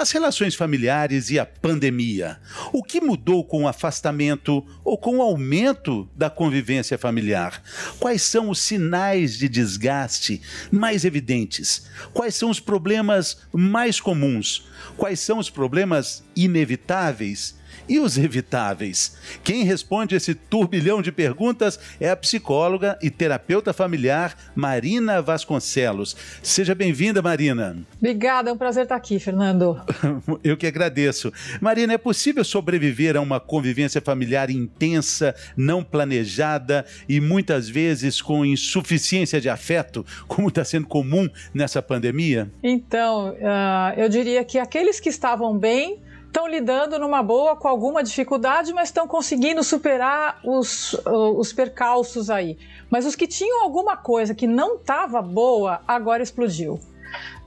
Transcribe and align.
As 0.00 0.12
relações 0.12 0.54
familiares 0.54 1.28
e 1.28 1.38
a 1.38 1.44
pandemia. 1.44 2.38
O 2.72 2.82
que 2.82 3.02
mudou 3.02 3.44
com 3.44 3.64
o 3.64 3.68
afastamento 3.68 4.66
ou 4.82 4.96
com 4.96 5.18
o 5.18 5.20
aumento 5.20 6.08
da 6.16 6.30
convivência 6.30 6.96
familiar? 6.96 7.62
Quais 7.98 8.22
são 8.22 8.48
os 8.48 8.60
sinais 8.60 9.36
de 9.36 9.46
desgaste 9.46 10.40
mais 10.72 11.04
evidentes? 11.04 11.86
Quais 12.14 12.34
são 12.34 12.48
os 12.48 12.58
problemas 12.58 13.42
mais 13.52 14.00
comuns? 14.00 14.66
Quais 14.96 15.20
são 15.20 15.38
os 15.38 15.50
problemas 15.50 16.22
inevitáveis? 16.36 17.60
e 17.88 17.98
os 17.98 18.16
evitáveis? 18.16 19.16
Quem 19.42 19.64
responde 19.64 20.14
esse 20.14 20.34
turbilhão 20.34 21.02
de 21.02 21.10
perguntas 21.10 21.78
é 22.00 22.08
a 22.08 22.16
psicóloga 22.16 22.98
e 23.02 23.10
terapeuta 23.10 23.72
familiar 23.72 24.36
Marina 24.54 25.20
Vasconcelos. 25.20 26.16
Seja 26.42 26.74
bem-vinda, 26.74 27.20
Marina. 27.20 27.76
Obrigada, 27.98 28.50
é 28.50 28.52
um 28.52 28.56
prazer 28.56 28.84
estar 28.84 28.96
aqui, 28.96 29.18
Fernando. 29.18 29.80
Eu 30.44 30.56
que 30.56 30.66
agradeço. 30.66 31.32
Marina, 31.60 31.94
é 31.94 31.98
possível 31.98 32.44
sobreviver 32.44 33.16
a 33.16 33.20
uma 33.20 33.40
convivência 33.40 34.00
familiar 34.00 34.50
intensa, 34.50 35.34
não 35.56 35.82
planejada 35.82 36.84
e 37.08 37.20
muitas 37.20 37.68
vezes 37.68 38.22
com 38.22 38.46
insuficiência 38.46 39.40
de 39.40 39.48
afeto, 39.48 40.06
como 40.28 40.48
está 40.48 40.64
sendo 40.64 40.86
comum 40.86 41.28
nessa 41.52 41.82
pandemia? 41.82 42.50
Então, 42.62 43.30
uh, 43.30 43.98
eu 43.98 44.08
diria 44.08 44.44
que 44.44 44.58
aqueles 44.70 45.00
que 45.00 45.08
estavam 45.08 45.58
bem 45.58 46.00
estão 46.28 46.46
lidando 46.46 46.96
numa 46.96 47.24
boa 47.24 47.56
com 47.56 47.66
alguma 47.66 48.04
dificuldade, 48.04 48.72
mas 48.72 48.88
estão 48.88 49.08
conseguindo 49.08 49.64
superar 49.64 50.38
os, 50.44 50.94
os 51.04 51.52
percalços 51.52 52.30
aí. 52.30 52.56
Mas 52.88 53.04
os 53.04 53.16
que 53.16 53.26
tinham 53.26 53.64
alguma 53.64 53.96
coisa 53.96 54.32
que 54.32 54.46
não 54.46 54.76
estava 54.76 55.20
boa, 55.20 55.80
agora 55.88 56.22
explodiu. 56.22 56.78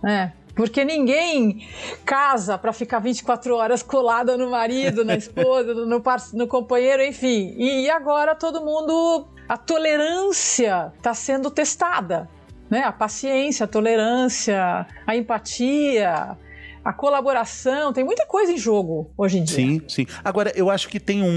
Né? 0.04 0.34
Porque 0.54 0.84
ninguém 0.84 1.66
casa 2.06 2.58
para 2.58 2.74
ficar 2.74 3.00
24 3.00 3.56
horas 3.56 3.82
colada 3.82 4.36
no 4.38 4.52
marido, 4.52 5.06
na 5.06 5.16
esposa, 5.16 5.74
no, 5.88 6.04
no 6.34 6.48
companheiro, 6.48 7.02
enfim. 7.04 7.56
E 7.58 7.90
agora 7.90 8.36
todo 8.36 8.60
mundo. 8.60 9.30
A 9.48 9.58
tolerância 9.58 10.94
está 10.98 11.14
sendo 11.14 11.52
testada. 11.52 12.30
Né? 12.70 12.82
A 12.82 12.92
paciência, 12.92 13.66
a 13.66 13.68
tolerância, 13.68 14.88
a 15.06 15.16
empatia, 15.16 16.38
a 16.84 16.92
colaboração, 16.92 17.94
tem 17.94 18.03
muita 18.03 18.26
coisa 18.26 18.52
em 18.52 18.58
jogo 18.58 19.12
hoje 19.17 19.38
em 19.38 19.44
dia. 19.44 19.56
Sim, 19.56 19.81
sim. 19.88 20.06
Agora, 20.23 20.52
eu 20.56 20.70
acho 20.70 20.90
que 20.90 21.00
tem 21.00 21.22
um, 21.22 21.28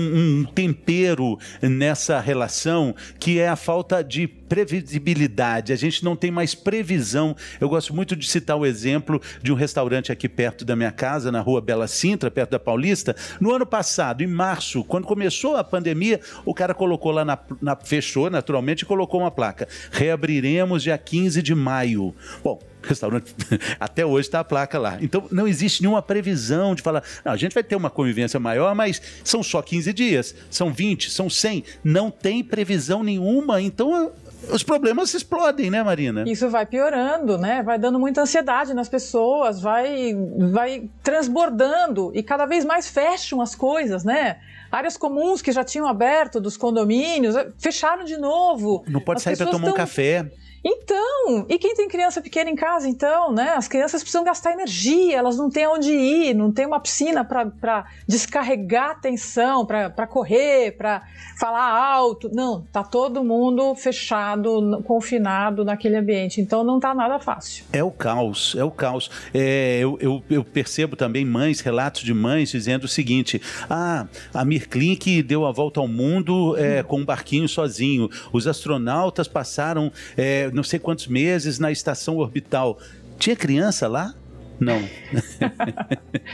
um 0.41 0.45
tempero 0.45 1.39
nessa 1.63 2.19
relação 2.19 2.95
que 3.19 3.39
é 3.39 3.49
a 3.49 3.57
falta 3.57 4.03
de 4.03 4.27
previsibilidade. 4.27 5.73
A 5.73 5.77
gente 5.77 6.05
não 6.05 6.17
tem 6.17 6.31
mais 6.31 6.55
previsão. 6.55 7.37
Eu 7.61 7.69
gosto 7.69 7.95
muito 7.95 8.17
de 8.17 8.29
citar 8.29 8.57
o 8.57 8.67
exemplo 8.67 9.21
de 9.43 9.53
um 9.53 9.55
restaurante 9.55 10.11
aqui 10.11 10.29
perto 10.29 10.65
da 10.65 10.75
minha 10.75 10.93
casa, 10.93 11.31
na 11.31 11.41
rua 11.41 11.61
Bela 11.61 11.87
Sintra, 11.87 12.31
perto 12.31 12.51
da 12.51 12.59
Paulista. 12.59 13.15
No 13.41 13.53
ano 13.53 13.67
passado, 13.67 14.23
em 14.23 14.27
março, 14.27 14.85
quando 14.85 15.07
começou 15.07 15.57
a 15.57 15.65
pandemia, 15.65 16.21
o 16.45 16.55
cara 16.55 16.75
colocou 16.75 17.13
lá 17.13 17.25
na, 17.25 17.39
na 17.61 17.77
fechou 17.77 18.31
naturalmente 18.31 18.83
e 18.83 18.87
colocou 18.87 19.21
uma 19.21 19.31
placa: 19.31 19.69
reabriremos 19.91 20.83
dia 20.83 20.99
15 20.99 21.43
de 21.43 21.55
maio. 21.55 22.15
Bom, 22.43 22.59
restaurante, 22.87 23.35
até 23.79 24.05
hoje 24.05 24.29
está 24.29 24.41
a 24.41 24.45
placa 24.45 24.79
lá. 24.79 24.99
Então 25.01 25.27
não 25.31 25.47
existe 25.47 25.83
nenhuma 25.83 26.03
previsão 26.03 26.75
de 26.75 26.83
falar, 26.83 27.03
não, 27.25 27.33
a 27.33 27.37
gente 27.37 27.55
vai 27.55 27.63
ter 27.63 27.77
uma 27.77 27.91
convivência 27.91 28.39
maior, 28.41 28.75
mas 28.75 29.01
são 29.25 29.43
só 29.43 29.63
15 29.63 29.93
dias, 29.93 30.35
são 30.51 30.73
20, 30.73 31.11
são 31.11 31.29
100. 31.29 31.65
Não 31.85 32.11
tem 32.11 32.43
previsão 32.43 33.03
nenhuma, 33.03 33.61
então 33.61 34.13
os 34.51 34.63
problemas 34.63 35.13
explodem, 35.15 35.71
né, 35.71 35.83
Marina? 35.83 36.25
Isso 36.27 36.49
vai 36.49 36.67
piorando, 36.67 37.39
né? 37.39 37.63
Vai 37.63 37.79
dando 37.79 37.99
muita 37.99 38.23
ansiedade 38.23 38.75
nas 38.75 38.89
pessoas, 38.89 39.61
vai, 39.61 40.15
vai 40.53 40.89
transbordando 41.03 42.13
e 42.15 42.23
cada 42.23 42.47
vez 42.47 42.65
mais 42.65 42.89
fecham 42.89 43.41
as 43.41 43.55
coisas, 43.55 44.05
né? 44.05 44.37
Áreas 44.71 44.97
comuns 44.97 45.43
que 45.43 45.53
já 45.53 45.65
tinham 45.65 45.87
aberto 45.87 46.41
dos 46.41 46.57
condomínios 46.57 47.35
fecharam 47.59 48.05
de 48.05 48.17
novo. 48.17 48.85
Não 48.87 49.01
pode 49.01 49.19
as 49.19 49.23
sair 49.23 49.37
para 49.37 49.47
tomar 49.47 49.65
tão... 49.65 49.73
um 49.73 49.77
café. 49.77 50.31
Então, 50.69 51.47
e 51.49 51.61
quem 51.61 51.77
tem 51.77 51.87
criança 51.87 52.21
pequena 52.21 52.51
em 52.51 52.57
casa, 52.57 52.89
então, 52.89 53.33
né? 53.33 53.51
As 53.51 53.69
crianças 53.69 54.03
precisam 54.03 54.25
gastar 54.25 54.51
energia, 54.51 55.17
elas 55.17 55.37
não 55.37 55.49
têm 55.49 55.65
onde 55.69 55.93
ir, 55.93 56.35
não 56.35 56.51
tem 56.51 56.67
uma 56.67 56.81
piscina 56.81 57.25
para 57.25 57.87
descarregar 58.05 58.91
atenção, 58.91 59.65
para 59.65 60.07
correr, 60.09 60.73
para 60.73 61.05
falar 61.39 61.71
alto. 61.71 62.29
Não, 62.35 62.63
tá 62.73 62.83
todo 62.83 63.23
mundo 63.23 63.77
fechado, 63.77 64.83
confinado 64.85 65.65
naquele 65.65 65.99
ambiente. 65.99 66.41
Então 66.41 66.65
não 66.65 66.81
tá 66.81 66.93
nada 66.93 67.21
fácil. 67.21 67.65
É 67.73 67.85
o 67.85 67.91
caos, 67.93 68.57
é 68.59 68.65
o 68.65 68.71
caos. 68.71 69.09
É, 69.33 69.79
eu, 69.79 69.97
eu, 70.01 70.25
eu, 70.29 70.45
percebo 70.45 70.97
também 70.97 71.25
mães, 71.25 71.61
relatos 71.61 72.03
de 72.03 72.13
mães 72.13 72.51
dizendo 72.51 72.85
o 72.85 72.89
seguinte: 72.89 73.41
ah, 73.71 74.09
a 74.35 74.45
Mirklink 74.57 75.23
deu 75.23 75.45
a 75.45 75.53
volta 75.53 75.81
ao 75.81 75.87
mundo 75.87 76.57
é, 76.57 76.83
com 76.83 77.01
um 77.01 77.05
barquinho 77.05 77.47
sozinho. 77.47 78.11
Os 78.33 78.47
astronautas 78.47 79.29
passaram. 79.29 79.93
É, 80.17 80.51
não 80.53 80.63
sei 80.63 80.79
quantos 80.79 81.07
meses 81.07 81.59
na 81.59 81.71
estação 81.71 82.17
orbital. 82.17 82.79
Tinha 83.19 83.37
criança 83.37 83.87
lá? 83.87 84.15
Não. 84.59 84.81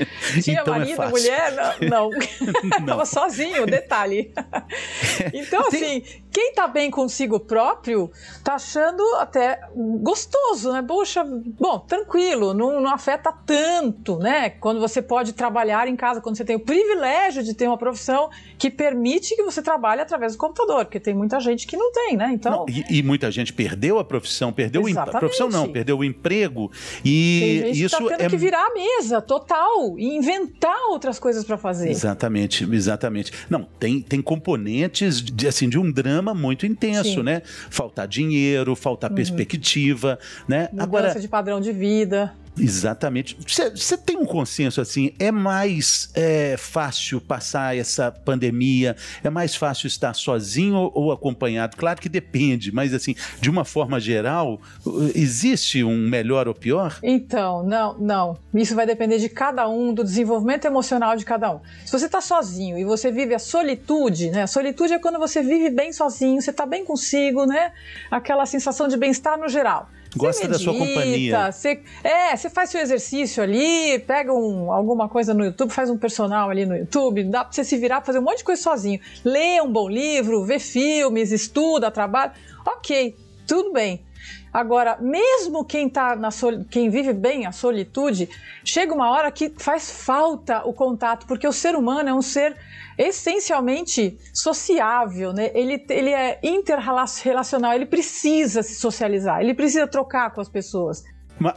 Tinha 0.42 0.60
então 0.60 0.74
é 0.74 0.78
marido, 0.78 1.02
é 1.02 1.08
mulher? 1.08 1.52
Não. 1.80 2.10
não. 2.10 2.10
Tava 2.86 3.04
sozinho, 3.04 3.66
detalhe. 3.66 4.32
Então, 5.32 5.66
assim, 5.66 6.02
quem 6.30 6.52
tá 6.54 6.66
bem 6.66 6.90
consigo 6.90 7.38
próprio 7.38 8.10
tá 8.42 8.54
achando 8.54 9.02
até 9.16 9.60
gostoso, 9.74 10.72
né? 10.72 10.82
Poxa, 10.82 11.24
bom, 11.24 11.78
tranquilo, 11.80 12.54
não, 12.54 12.80
não 12.80 12.92
afeta 12.92 13.32
tanto, 13.32 14.18
né? 14.18 14.50
Quando 14.50 14.80
você 14.80 15.00
pode 15.00 15.32
trabalhar 15.32 15.86
em 15.88 15.96
casa, 15.96 16.20
quando 16.20 16.36
você 16.36 16.44
tem 16.44 16.56
o 16.56 16.60
privilégio 16.60 17.42
de 17.42 17.54
ter 17.54 17.66
uma 17.66 17.78
profissão 17.78 18.30
que 18.58 18.70
permite 18.70 19.36
que 19.36 19.42
você 19.42 19.62
trabalhe 19.62 20.00
através 20.00 20.32
do 20.32 20.38
computador, 20.38 20.84
porque 20.84 21.00
tem 21.00 21.14
muita 21.14 21.38
gente 21.40 21.66
que 21.66 21.76
não 21.76 21.92
tem, 21.92 22.16
né? 22.16 22.30
Então. 22.32 22.52
Não, 22.52 22.66
e, 22.68 22.98
e, 22.98 23.02
muita 23.02 23.30
gente 23.30 23.52
perdeu 23.52 23.98
a 23.98 24.04
profissão, 24.04 24.52
perdeu 24.52 24.88
Exatamente. 24.88 25.16
o 25.16 25.20
profissão 25.20 25.48
não, 25.48 25.68
perdeu 25.68 25.98
o 25.98 26.04
emprego. 26.04 26.70
E 27.04 27.62
gente 27.66 27.84
isso 27.84 27.98
tá 27.98 28.16
tendo 28.16 28.22
é... 28.22 28.28
que 28.28 28.36
virar 28.36 28.64
a 28.66 28.74
mesa 28.74 29.20
total 29.20 29.81
e 29.98 30.16
inventar 30.16 30.76
outras 30.90 31.18
coisas 31.18 31.44
para 31.44 31.58
fazer. 31.58 31.90
Exatamente, 31.90 32.64
exatamente. 32.72 33.32
Não, 33.50 33.66
tem, 33.78 34.00
tem 34.00 34.22
componentes 34.22 35.20
de, 35.20 35.48
assim, 35.48 35.68
de 35.68 35.78
um 35.78 35.90
drama 35.90 36.12
drama 36.22 36.34
muito 36.34 36.66
intenso, 36.66 37.14
Sim. 37.14 37.22
né? 37.22 37.42
Faltar 37.70 38.06
dinheiro, 38.06 38.76
faltar 38.76 39.10
uhum. 39.10 39.16
perspectiva, 39.16 40.18
né? 40.46 40.68
Mudança 40.72 40.84
Agora 40.84 41.20
de 41.20 41.28
padrão 41.28 41.60
de 41.60 41.72
vida. 41.72 42.34
Exatamente. 42.58 43.36
Você 43.46 43.96
tem 43.96 44.16
um 44.16 44.26
consenso 44.26 44.80
assim? 44.80 45.12
É 45.18 45.32
mais 45.32 46.10
é, 46.14 46.56
fácil 46.58 47.20
passar 47.20 47.76
essa 47.76 48.10
pandemia? 48.10 48.94
É 49.24 49.30
mais 49.30 49.54
fácil 49.54 49.86
estar 49.86 50.14
sozinho 50.14 50.90
ou 50.94 51.12
acompanhado? 51.12 51.76
Claro 51.76 52.00
que 52.00 52.08
depende, 52.08 52.72
mas 52.72 52.92
assim, 52.92 53.14
de 53.40 53.48
uma 53.48 53.64
forma 53.64 53.98
geral, 53.98 54.60
existe 55.14 55.82
um 55.82 56.08
melhor 56.08 56.46
ou 56.46 56.54
pior? 56.54 56.98
Então, 57.02 57.62
não, 57.62 57.96
não. 57.98 58.38
Isso 58.54 58.74
vai 58.74 58.86
depender 58.86 59.18
de 59.18 59.28
cada 59.28 59.68
um, 59.68 59.94
do 59.94 60.04
desenvolvimento 60.04 60.66
emocional 60.66 61.16
de 61.16 61.24
cada 61.24 61.54
um. 61.54 61.60
Se 61.84 61.92
você 61.92 62.06
está 62.06 62.20
sozinho 62.20 62.78
e 62.78 62.84
você 62.84 63.10
vive 63.10 63.34
a 63.34 63.38
solitude, 63.38 64.30
né? 64.30 64.42
A 64.42 64.46
solitude 64.46 64.92
é 64.92 64.98
quando 64.98 65.18
você 65.18 65.42
vive 65.42 65.70
bem 65.70 65.92
sozinho, 65.92 66.40
você 66.40 66.50
está 66.50 66.66
bem 66.66 66.84
consigo, 66.84 67.46
né? 67.46 67.72
Aquela 68.10 68.44
sensação 68.44 68.88
de 68.88 68.96
bem-estar 68.96 69.38
no 69.38 69.48
geral. 69.48 69.88
Gosta 70.16 70.46
medita, 70.46 70.58
da 70.58 70.64
sua 70.64 70.78
companhia. 70.78 71.52
Você, 71.52 71.80
é, 72.04 72.36
você 72.36 72.50
faz 72.50 72.70
seu 72.70 72.80
exercício 72.80 73.42
ali, 73.42 73.98
pega 74.00 74.32
um, 74.32 74.70
alguma 74.70 75.08
coisa 75.08 75.32
no 75.32 75.44
YouTube, 75.44 75.70
faz 75.70 75.88
um 75.88 75.96
personal 75.96 76.50
ali 76.50 76.66
no 76.66 76.76
YouTube, 76.76 77.24
dá 77.24 77.44
pra 77.44 77.52
você 77.52 77.64
se 77.64 77.76
virar, 77.76 78.02
fazer 78.02 78.18
um 78.18 78.22
monte 78.22 78.38
de 78.38 78.44
coisa 78.44 78.60
sozinho. 78.60 79.00
Lê 79.24 79.60
um 79.60 79.72
bom 79.72 79.88
livro, 79.88 80.44
vê 80.44 80.58
filmes, 80.58 81.32
estuda, 81.32 81.90
trabalha. 81.90 82.32
Ok, 82.66 83.16
tudo 83.46 83.72
bem. 83.72 84.00
Agora, 84.52 84.98
mesmo 85.00 85.64
quem 85.64 85.88
tá 85.88 86.14
na 86.14 86.30
sol... 86.30 86.64
quem 86.70 86.90
vive 86.90 87.12
bem 87.12 87.46
a 87.46 87.52
solitude, 87.52 88.28
chega 88.64 88.92
uma 88.92 89.10
hora 89.10 89.30
que 89.30 89.48
faz 89.56 89.90
falta 89.90 90.62
o 90.66 90.74
contato, 90.74 91.26
porque 91.26 91.48
o 91.48 91.52
ser 91.52 91.74
humano 91.74 92.10
é 92.10 92.14
um 92.14 92.20
ser 92.20 92.56
essencialmente 92.98 94.18
sociável, 94.34 95.32
né? 95.32 95.50
Ele, 95.54 95.82
ele 95.88 96.10
é 96.10 96.38
interrelacional, 96.42 97.72
ele 97.72 97.86
precisa 97.86 98.62
se 98.62 98.74
socializar, 98.74 99.40
ele 99.40 99.54
precisa 99.54 99.86
trocar 99.86 100.30
com 100.30 100.40
as 100.40 100.48
pessoas. 100.48 101.02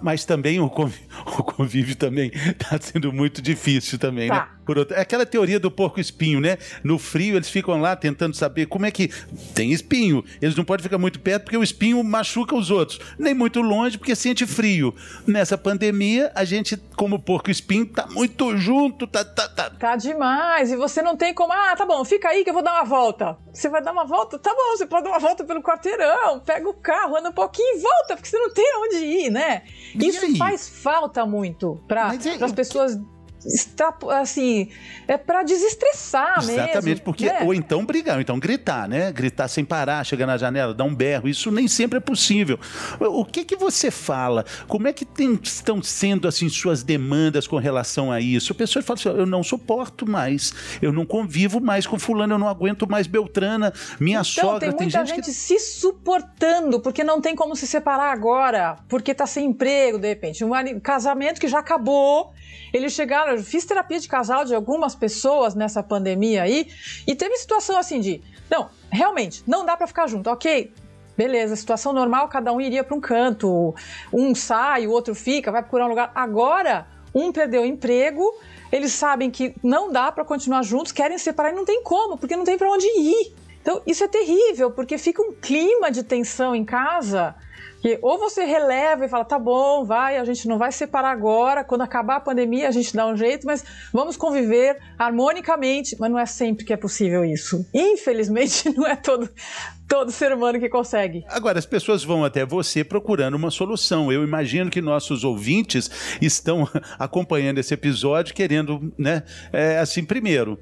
Mas, 0.02 0.26
também 0.26 0.60
o 0.60 0.70
convívio, 0.70 1.08
o 1.40 1.44
convívio 1.44 1.96
também 1.96 2.32
está 2.34 2.80
sendo 2.80 3.14
muito 3.14 3.42
difícil 3.42 4.00
também, 4.00 4.30
tá. 4.30 4.36
né? 4.36 4.56
por 4.66 4.78
outro. 4.80 4.98
É 4.98 5.02
aquela 5.02 5.26
teoria 5.26 5.60
do 5.60 5.70
porco 5.70 6.00
espinho, 6.00 6.42
né? 6.42 6.58
No 6.84 6.98
frio 6.98 7.36
eles 7.36 7.50
ficam 7.50 7.80
lá 7.80 7.96
tentando 7.96 8.36
saber 8.36 8.66
como 8.66 8.86
é 8.86 8.92
que 8.92 9.10
tem 9.54 9.72
espinho. 9.72 10.26
Eles 10.42 10.56
não 10.56 10.66
podem 10.66 10.84
ficar 10.84 10.98
muito 10.98 11.20
perto 11.20 11.44
porque 11.44 11.58
o 11.58 11.64
espinho 11.64 12.04
machuca 12.04 12.56
os 12.56 12.72
outros. 12.72 13.00
Nem 13.18 13.34
muito 13.34 13.62
longe 13.62 13.98
porque 13.98 14.16
sente 14.16 14.46
frio. 14.46 14.94
Nessa 15.28 15.58
pandemia, 15.58 16.32
a 16.34 16.44
gente, 16.44 16.76
como 16.98 17.20
porco 17.20 17.52
espinho, 17.52 17.86
tá 17.86 18.08
muito 18.08 18.58
junto, 18.58 19.06
tá, 19.06 19.24
tá, 19.24 19.48
tá. 19.48 19.70
Tá 19.70 19.96
demais. 19.96 20.72
E 20.72 20.76
você 20.76 21.02
não 21.02 21.16
tem 21.16 21.34
como, 21.34 21.54
ah, 21.54 21.76
tá 21.78 21.86
bom, 21.86 22.04
fica 22.04 22.30
aí 22.30 22.44
que 22.44 22.50
eu 22.50 22.54
vou 22.54 22.64
dar 22.64 22.74
uma 22.74 22.86
volta. 22.86 23.38
Você 23.54 23.70
vai 23.70 23.82
dar 23.82 23.92
uma 23.92 24.06
volta? 24.06 24.40
Tá 24.40 24.54
bom, 24.54 24.76
você 24.76 24.86
pode 24.86 25.04
dar 25.04 25.12
uma 25.12 25.20
volta 25.20 25.44
pelo 25.44 25.62
quarteirão, 25.62 26.40
pega 26.40 26.68
o 26.68 26.74
carro, 26.74 27.16
anda 27.16 27.30
um 27.30 27.34
pouquinho 27.34 27.78
e 27.78 27.82
volta, 27.82 28.16
porque 28.16 28.28
você 28.28 28.38
não 28.38 28.52
tem 28.52 28.66
onde 28.78 28.98
ir, 28.98 29.30
né? 29.30 29.64
Isso 29.96 30.36
faz 30.38 30.68
falta 30.68 31.26
muito 31.26 31.80
para 31.88 32.08
as 32.42 32.52
pessoas 32.52 33.00
está 33.46 33.94
assim, 34.12 34.70
é 35.08 35.18
para 35.18 35.44
desestressar 35.44 36.38
Exatamente, 36.38 36.48
mesmo. 36.48 36.70
Exatamente, 36.70 37.02
porque 37.02 37.26
né? 37.26 37.40
ou 37.44 37.54
então 37.54 37.86
brigar, 37.86 38.16
ou 38.16 38.22
então 38.22 38.40
gritar, 38.40 38.88
né? 38.88 39.12
Gritar 39.12 39.48
sem 39.48 39.64
parar, 39.64 40.04
chegar 40.04 40.26
na 40.26 40.38
janela, 40.38 40.74
dar 40.74 40.84
um 40.84 40.96
berro, 40.96 41.28
isso 41.28 41.52
nem 41.52 41.68
sempre 41.68 41.98
é 41.98 42.02
possível. 42.02 42.60
O 43.00 43.24
que 43.24 43.44
que 43.44 43.56
você 43.56 43.92
fala? 43.92 44.46
Como 44.68 44.88
é 44.88 44.94
que 44.94 45.06
tem, 45.06 45.40
estão 45.42 45.82
sendo 45.82 46.28
assim 46.28 46.50
suas 46.50 46.84
demandas 46.84 47.48
com 47.48 47.58
relação 47.58 48.12
a 48.12 48.20
isso? 48.20 48.52
A 48.52 48.56
pessoa 48.56 48.82
fala 48.82 49.00
assim, 49.00 49.10
eu 49.10 49.26
não 49.26 49.44
suporto 49.44 50.10
mais, 50.10 50.54
eu 50.82 50.92
não 50.92 51.06
convivo 51.06 51.60
mais 51.60 51.86
com 51.86 52.00
fulano, 52.00 52.34
eu 52.34 52.40
não 52.40 52.48
aguento 52.48 52.90
mais 52.90 53.08
Beltrana, 53.08 53.74
minha 54.00 54.20
então, 54.20 54.24
sogra, 54.24 54.60
tem 54.60 54.70
muita 54.70 54.80
tem 54.80 54.90
gente, 54.90 55.16
gente 55.16 55.26
que... 55.26 55.32
se 55.32 55.60
suportando, 55.60 56.80
porque 56.80 57.04
não 57.04 57.22
tem 57.22 57.36
como 57.36 57.56
se 57.56 57.68
separar 57.68 58.12
agora, 58.12 58.78
porque 58.90 59.12
está 59.12 59.28
sem 59.28 59.46
emprego 59.46 60.00
de 60.00 60.08
repente, 60.08 60.44
um 60.44 60.80
casamento 60.80 61.40
que 61.40 61.48
já 61.48 61.60
acabou, 61.60 62.34
eles 62.74 62.94
chegaram 62.94 63.35
fiz 63.44 63.66
terapia 63.66 64.00
de 64.00 64.08
casal 64.08 64.46
de 64.46 64.54
algumas 64.54 64.96
pessoas 64.96 65.56
nessa 65.56 65.82
pandemia 65.82 66.44
aí, 66.44 66.68
e 67.08 67.16
teve 67.16 67.36
situação 67.38 67.78
assim 67.78 68.00
de, 68.00 68.22
não, 68.50 68.70
realmente, 68.92 69.44
não 69.48 69.66
dá 69.66 69.76
para 69.76 69.88
ficar 69.88 70.08
junto, 70.08 70.30
ok? 70.30 70.72
Beleza, 71.18 71.56
situação 71.56 71.94
normal, 71.94 72.28
cada 72.28 72.52
um 72.52 72.60
iria 72.60 72.84
para 72.84 72.96
um 72.96 73.00
canto, 73.00 73.74
um 74.12 74.36
sai, 74.36 74.86
o 74.86 74.92
outro 74.92 75.16
fica, 75.16 75.52
vai 75.52 75.62
procurar 75.62 75.86
um 75.86 75.90
lugar. 75.90 76.12
Agora, 76.14 76.88
um 77.14 77.32
perdeu 77.32 77.62
o 77.62 77.66
emprego, 77.66 78.36
eles 78.70 78.92
sabem 78.92 79.32
que 79.32 79.56
não 79.64 79.90
dá 79.90 80.12
para 80.12 80.26
continuar 80.26 80.64
juntos, 80.64 80.92
querem 80.92 81.18
separar 81.18 81.52
e 81.52 81.56
não 81.56 81.64
tem 81.64 81.82
como, 81.82 82.18
porque 82.18 82.36
não 82.36 82.44
tem 82.44 82.58
para 82.58 82.70
onde 82.70 82.86
ir. 82.86 83.34
Então, 83.66 83.82
isso 83.88 84.04
é 84.04 84.08
terrível, 84.08 84.70
porque 84.70 84.96
fica 84.96 85.24
um 85.24 85.32
clima 85.32 85.90
de 85.90 86.04
tensão 86.04 86.54
em 86.54 86.64
casa 86.64 87.34
que 87.82 87.98
ou 88.00 88.20
você 88.20 88.44
releva 88.44 89.06
e 89.06 89.10
fala, 89.10 89.26
tá 89.26 89.40
bom, 89.40 89.84
vai, 89.84 90.18
a 90.18 90.24
gente 90.24 90.48
não 90.48 90.60
vai 90.60 90.72
separar 90.72 91.10
agora, 91.10 91.64
quando 91.64 91.82
acabar 91.82 92.18
a 92.18 92.20
pandemia 92.20 92.68
a 92.68 92.72
gente 92.72 92.96
dá 92.96 93.06
um 93.06 93.16
jeito, 93.16 93.46
mas 93.46 93.64
vamos 93.94 94.18
conviver 94.18 94.78
harmonicamente. 94.98 95.96
Mas 96.00 96.12
não 96.12 96.18
é 96.18 96.26
sempre 96.26 96.66
que 96.66 96.74
é 96.74 96.78
possível 96.78 97.24
isso. 97.24 97.64
Infelizmente, 97.74 98.70
não 98.76 98.88
é 98.88 98.96
todo, 98.96 99.30
todo 99.88 100.12
ser 100.12 100.34
humano 100.34 100.60
que 100.60 100.68
consegue. 100.68 101.24
Agora, 101.28 101.60
as 101.60 101.66
pessoas 101.66 102.04
vão 102.04 102.26
até 102.26 102.46
você 102.46 102.84
procurando 102.84 103.36
uma 103.36 103.52
solução. 103.52 104.12
Eu 104.12 104.24
imagino 104.24 104.72
que 104.72 104.82
nossos 104.82 105.24
ouvintes 105.24 105.90
estão 106.20 106.68
acompanhando 106.98 107.60
esse 107.60 107.74
episódio 107.74 108.34
querendo, 108.34 108.94
né? 108.98 109.24
É, 109.54 109.78
assim, 109.78 110.04
primeiro, 110.04 110.60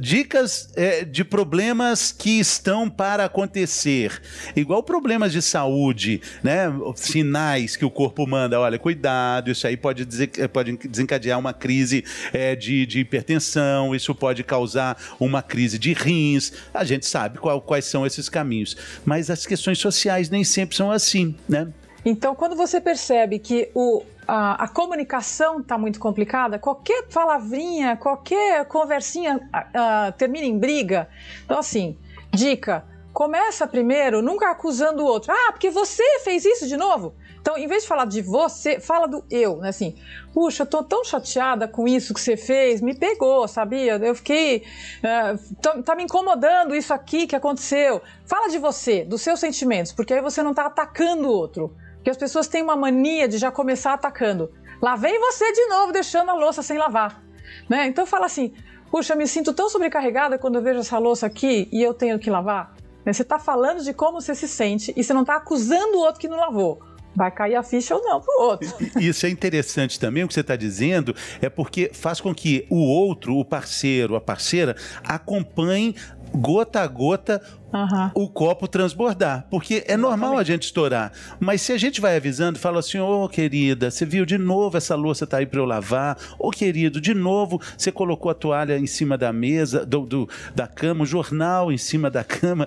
dicas 0.00 0.70
é, 0.74 1.04
de 1.04 1.24
problemas 1.24 2.10
que 2.10 2.40
estão 2.40 2.88
para 2.88 3.24
acontecer, 3.26 4.20
igual 4.56 4.82
problemas 4.82 5.32
de 5.32 5.40
saúde, 5.40 6.20
né? 6.42 6.66
Sinais 6.94 7.76
que 7.76 7.84
o 7.84 7.90
corpo 7.90 8.26
manda, 8.26 8.58
olha, 8.58 8.78
cuidado, 8.78 9.50
isso 9.50 9.66
aí 9.66 9.76
pode, 9.76 10.06
pode 10.52 10.76
desencadear 10.76 11.38
uma 11.38 11.52
crise 11.52 12.04
é, 12.32 12.56
de, 12.56 12.86
de, 12.86 13.00
hipertensão, 13.00 13.94
isso 13.94 14.14
pode 14.14 14.42
causar 14.42 14.96
uma 15.20 15.42
crise 15.42 15.78
de 15.78 15.92
rins. 15.92 16.52
A 16.72 16.84
gente 16.84 17.06
sabe 17.06 17.38
qual, 17.38 17.60
quais 17.60 17.84
são 17.84 18.06
esses 18.06 18.28
caminhos, 18.28 18.76
mas 19.04 19.30
as 19.30 19.46
questões 19.46 19.78
sociais 19.78 20.30
nem 20.30 20.42
sempre 20.44 20.76
são 20.76 20.90
assim, 20.90 21.34
né? 21.48 21.68
Então, 22.04 22.36
quando 22.36 22.54
você 22.54 22.80
percebe 22.80 23.40
que 23.40 23.68
o, 23.74 24.04
a, 24.26 24.64
a 24.64 24.68
comunicação 24.68 25.60
está 25.60 25.78
muito 25.78 25.98
complicada, 26.00 26.58
qualquer 26.58 27.04
palavrinha, 27.08 27.96
qualquer 27.96 28.64
conversinha 28.66 29.36
uh, 29.36 30.12
termina 30.18 30.46
em 30.46 30.58
briga. 30.58 31.08
Então, 31.44 31.58
assim, 31.58 31.96
dica: 32.32 32.84
começa 33.12 33.66
primeiro 33.66 34.20
nunca 34.20 34.50
acusando 34.50 35.02
o 35.02 35.06
outro. 35.06 35.32
Ah, 35.32 35.52
porque 35.52 35.70
você 35.70 36.02
fez 36.20 36.44
isso 36.44 36.66
de 36.66 36.76
novo. 36.76 37.14
Então, 37.40 37.56
em 37.56 37.68
vez 37.68 37.84
de 37.84 37.88
falar 37.88 38.06
de 38.06 38.20
você, 38.20 38.80
fala 38.80 39.06
do 39.06 39.24
eu, 39.30 39.58
né? 39.58 39.68
Assim, 39.68 39.94
puxa, 40.34 40.64
eu 40.64 40.66
tô 40.66 40.82
tão 40.82 41.04
chateada 41.04 41.68
com 41.68 41.86
isso 41.86 42.12
que 42.12 42.20
você 42.20 42.36
fez, 42.36 42.80
me 42.80 42.92
pegou, 42.92 43.46
sabia? 43.46 43.96
Eu 43.96 44.16
fiquei. 44.16 44.64
Uh, 44.98 45.54
tá, 45.62 45.82
tá, 45.82 45.94
me 45.94 46.02
incomodando 46.02 46.74
isso 46.74 46.92
aqui 46.92 47.26
que 47.26 47.36
aconteceu. 47.36 48.02
Fala 48.24 48.48
de 48.48 48.58
você, 48.58 49.04
dos 49.04 49.22
seus 49.22 49.38
sentimentos, 49.38 49.92
porque 49.92 50.12
aí 50.12 50.20
você 50.20 50.42
não 50.42 50.52
tá 50.52 50.66
atacando 50.66 51.28
o 51.28 51.30
outro. 51.30 51.72
Porque 52.06 52.12
as 52.12 52.16
pessoas 52.16 52.46
têm 52.46 52.62
uma 52.62 52.76
mania 52.76 53.26
de 53.26 53.36
já 53.36 53.50
começar 53.50 53.92
atacando. 53.92 54.52
Lá 54.80 54.94
vem 54.94 55.18
você 55.18 55.52
de 55.52 55.66
novo 55.66 55.90
deixando 55.90 56.30
a 56.30 56.34
louça 56.34 56.62
sem 56.62 56.78
lavar. 56.78 57.20
Né? 57.68 57.88
Então 57.88 58.06
fala 58.06 58.26
assim: 58.26 58.54
puxa, 58.92 59.16
me 59.16 59.26
sinto 59.26 59.52
tão 59.52 59.68
sobrecarregada 59.68 60.38
quando 60.38 60.54
eu 60.54 60.62
vejo 60.62 60.78
essa 60.78 60.98
louça 60.98 61.26
aqui 61.26 61.68
e 61.72 61.82
eu 61.82 61.92
tenho 61.92 62.16
que 62.16 62.30
lavar. 62.30 62.76
Né? 63.04 63.12
Você 63.12 63.22
está 63.22 63.40
falando 63.40 63.82
de 63.82 63.92
como 63.92 64.20
você 64.20 64.36
se 64.36 64.46
sente 64.46 64.94
e 64.96 65.02
você 65.02 65.12
não 65.12 65.22
está 65.22 65.34
acusando 65.34 65.96
o 65.96 65.98
outro 65.98 66.20
que 66.20 66.28
não 66.28 66.38
lavou 66.38 66.80
vai 67.16 67.30
cair 67.30 67.56
a 67.56 67.62
ficha 67.62 67.94
ou 67.96 68.02
não 68.02 68.20
pro 68.20 68.42
outro. 68.42 68.68
Isso 69.00 69.26
é 69.26 69.30
interessante 69.30 69.98
também, 69.98 70.22
o 70.22 70.28
que 70.28 70.34
você 70.34 70.40
está 70.40 70.54
dizendo, 70.54 71.14
é 71.40 71.48
porque 71.48 71.90
faz 71.92 72.20
com 72.20 72.34
que 72.34 72.66
o 72.68 72.76
outro, 72.76 73.36
o 73.36 73.44
parceiro, 73.44 74.14
a 74.14 74.20
parceira, 74.20 74.76
acompanhe 75.02 75.94
gota 76.34 76.80
a 76.80 76.86
gota 76.86 77.40
Uhum. 77.72 78.10
o 78.14 78.28
copo 78.28 78.66
transbordar. 78.66 79.46
Porque 79.50 79.84
é 79.86 79.96
normal 79.96 80.38
a 80.38 80.44
gente 80.44 80.62
estourar. 80.62 81.12
Mas 81.38 81.60
se 81.60 81.72
a 81.72 81.78
gente 81.78 82.00
vai 82.00 82.16
avisando, 82.16 82.58
fala 82.58 82.78
assim: 82.78 82.98
ô 82.98 83.24
oh, 83.24 83.28
querida, 83.28 83.90
você 83.90 84.06
viu 84.06 84.24
de 84.24 84.38
novo 84.38 84.78
essa 84.78 84.94
louça 84.94 85.26
tá 85.26 85.38
aí 85.38 85.46
para 85.46 85.60
eu 85.60 85.64
lavar? 85.64 86.16
Ô 86.38 86.48
oh, 86.48 86.50
querido, 86.50 87.00
de 87.00 87.12
novo 87.12 87.60
você 87.76 87.92
colocou 87.92 88.30
a 88.30 88.34
toalha 88.34 88.78
em 88.78 88.86
cima 88.86 89.18
da 89.18 89.32
mesa, 89.32 89.84
do, 89.84 90.06
do, 90.06 90.28
da 90.54 90.66
cama, 90.66 91.02
o 91.02 91.06
jornal 91.06 91.70
em 91.70 91.76
cima 91.76 92.08
da 92.08 92.24
cama. 92.24 92.66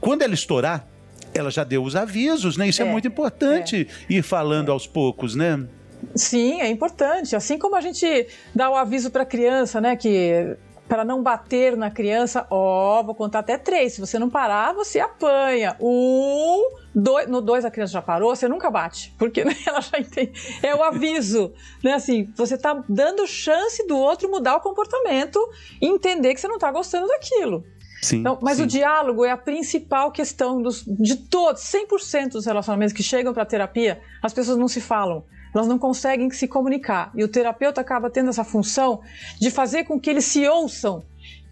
Quando 0.00 0.22
ela 0.22 0.34
estourar, 0.34 0.86
ela 1.34 1.50
já 1.50 1.64
deu 1.64 1.82
os 1.82 1.96
avisos, 1.96 2.56
né? 2.56 2.68
Isso 2.68 2.82
é, 2.82 2.86
é 2.86 2.90
muito 2.90 3.08
importante 3.08 3.88
é. 4.08 4.12
ir 4.12 4.22
falando 4.22 4.70
aos 4.72 4.86
poucos, 4.86 5.34
né? 5.34 5.66
Sim, 6.14 6.60
é 6.60 6.68
importante. 6.68 7.36
Assim 7.36 7.58
como 7.58 7.76
a 7.76 7.80
gente 7.80 8.26
dá 8.54 8.70
o 8.70 8.76
aviso 8.76 9.10
para 9.10 9.22
a 9.22 9.26
criança, 9.26 9.80
né? 9.80 9.96
Que 9.96 10.56
para 10.90 11.04
não 11.04 11.22
bater 11.22 11.76
na 11.76 11.88
criança, 11.88 12.44
ó, 12.50 13.00
vou 13.04 13.14
contar 13.14 13.38
até 13.38 13.56
três. 13.56 13.92
Se 13.92 14.00
você 14.00 14.18
não 14.18 14.28
parar, 14.28 14.72
você 14.74 14.98
apanha. 14.98 15.76
Um, 15.80 16.68
dois, 16.92 17.28
no 17.28 17.40
dois 17.40 17.64
a 17.64 17.70
criança 17.70 17.92
já 17.92 18.02
parou, 18.02 18.34
você 18.34 18.48
nunca 18.48 18.68
bate, 18.68 19.14
porque 19.16 19.44
né, 19.44 19.54
ela 19.64 19.80
já 19.80 20.00
entende. 20.00 20.32
É 20.60 20.74
o 20.74 20.82
aviso, 20.82 21.52
né? 21.84 21.92
Assim, 21.92 22.32
você 22.34 22.56
está 22.56 22.82
dando 22.88 23.24
chance 23.28 23.86
do 23.86 23.96
outro 23.96 24.28
mudar 24.28 24.56
o 24.56 24.60
comportamento 24.60 25.38
e 25.80 25.86
entender 25.86 26.34
que 26.34 26.40
você 26.40 26.48
não 26.48 26.56
está 26.56 26.72
gostando 26.72 27.06
daquilo. 27.06 27.64
Sim, 28.00 28.20
então, 28.20 28.38
mas 28.40 28.56
sim. 28.56 28.64
o 28.64 28.66
diálogo 28.66 29.24
é 29.24 29.30
a 29.30 29.36
principal 29.36 30.10
questão 30.10 30.62
dos, 30.62 30.84
de 30.86 31.16
todos, 31.16 31.62
100% 31.62 32.30
dos 32.32 32.46
relacionamentos 32.46 32.94
que 32.94 33.02
chegam 33.02 33.32
para 33.32 33.42
a 33.42 33.46
terapia, 33.46 34.00
as 34.22 34.32
pessoas 34.32 34.56
não 34.56 34.68
se 34.68 34.80
falam 34.80 35.24
elas 35.54 35.66
não 35.66 35.78
conseguem 35.78 36.30
se 36.30 36.46
comunicar. 36.46 37.10
E 37.14 37.24
o 37.24 37.28
terapeuta 37.28 37.80
acaba 37.80 38.08
tendo 38.08 38.30
essa 38.30 38.44
função 38.44 39.00
de 39.40 39.50
fazer 39.50 39.84
com 39.84 39.98
que 39.98 40.08
eles 40.08 40.24
se 40.24 40.46
ouçam, 40.46 41.02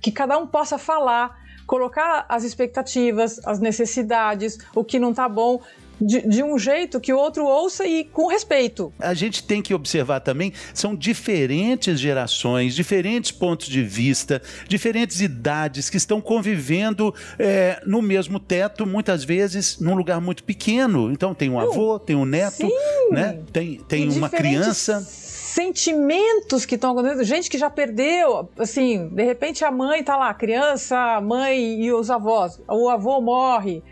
que 0.01 0.13
cada 0.13 0.39
um 0.39 0.47
possa 0.47 0.79
falar, 0.79 1.37
colocar 1.67 2.25
as 2.29 2.45
expectativas, 2.45 3.41
as 3.45 3.59
necessidades, 3.59 4.59
o 4.75 4.85
que 4.85 4.99
não 4.99 5.11
está 5.11 5.29
bom, 5.29 5.61
de, 6.01 6.27
de, 6.27 6.43
um 6.43 6.59
jeito 6.59 7.01
que 7.01 7.13
o 7.13 7.19
outro 7.19 7.45
ouça 7.45 7.87
e 7.87 8.05
com 8.05 8.27
respeito. 8.27 8.93
A 8.99 9.15
gente 9.15 9.43
tem 9.43 9.63
que 9.63 9.75
observar 9.75 10.21
também, 10.21 10.53
são 10.73 10.95
diferentes 10.95 11.99
gerações, 11.99 12.75
diferentes 12.75 13.31
pontos 13.31 13.67
de 13.69 13.83
vista, 13.83 14.41
diferentes 14.69 15.21
idades 15.21 15.91
que 15.91 15.97
estão 15.97 16.21
convivendo 16.21 17.15
é, 17.39 17.81
no 17.87 18.01
mesmo 18.01 18.39
teto, 18.39 18.87
muitas 18.87 19.25
vezes 19.25 19.79
num 19.79 19.95
lugar 19.95 20.21
muito 20.21 20.45
pequeno. 20.45 21.11
Então 21.11 21.35
tem 21.35 21.51
um 21.51 21.59
avô, 21.59 21.99
tem 21.99 22.17
um 22.17 22.25
neto, 22.25 22.57
sim. 22.57 22.71
né? 23.11 23.39
tem, 23.53 23.79
tem 23.89 24.09
uma 24.09 24.29
criança 24.29 25.05
sentimentos 25.59 26.65
que 26.65 26.77
estão 26.77 26.93
acontecendo, 26.93 27.25
gente 27.25 27.51
que 27.51 27.59
já 27.59 27.69
perdeu, 27.69 28.49
assim, 28.57 29.09
de 29.09 29.25
repente 29.25 29.65
a 29.65 29.73
mãe 29.73 30.01
está 30.01 30.17
lá, 30.17 30.31
a 30.31 30.35
criança, 30.35 30.97
a 30.97 31.21
mãe 31.21 31.83
e 31.83 31.93
os 31.93 32.11
avós, 32.11 32.63
o 32.69 32.89
avô 32.89 33.21
morre, 33.21 33.83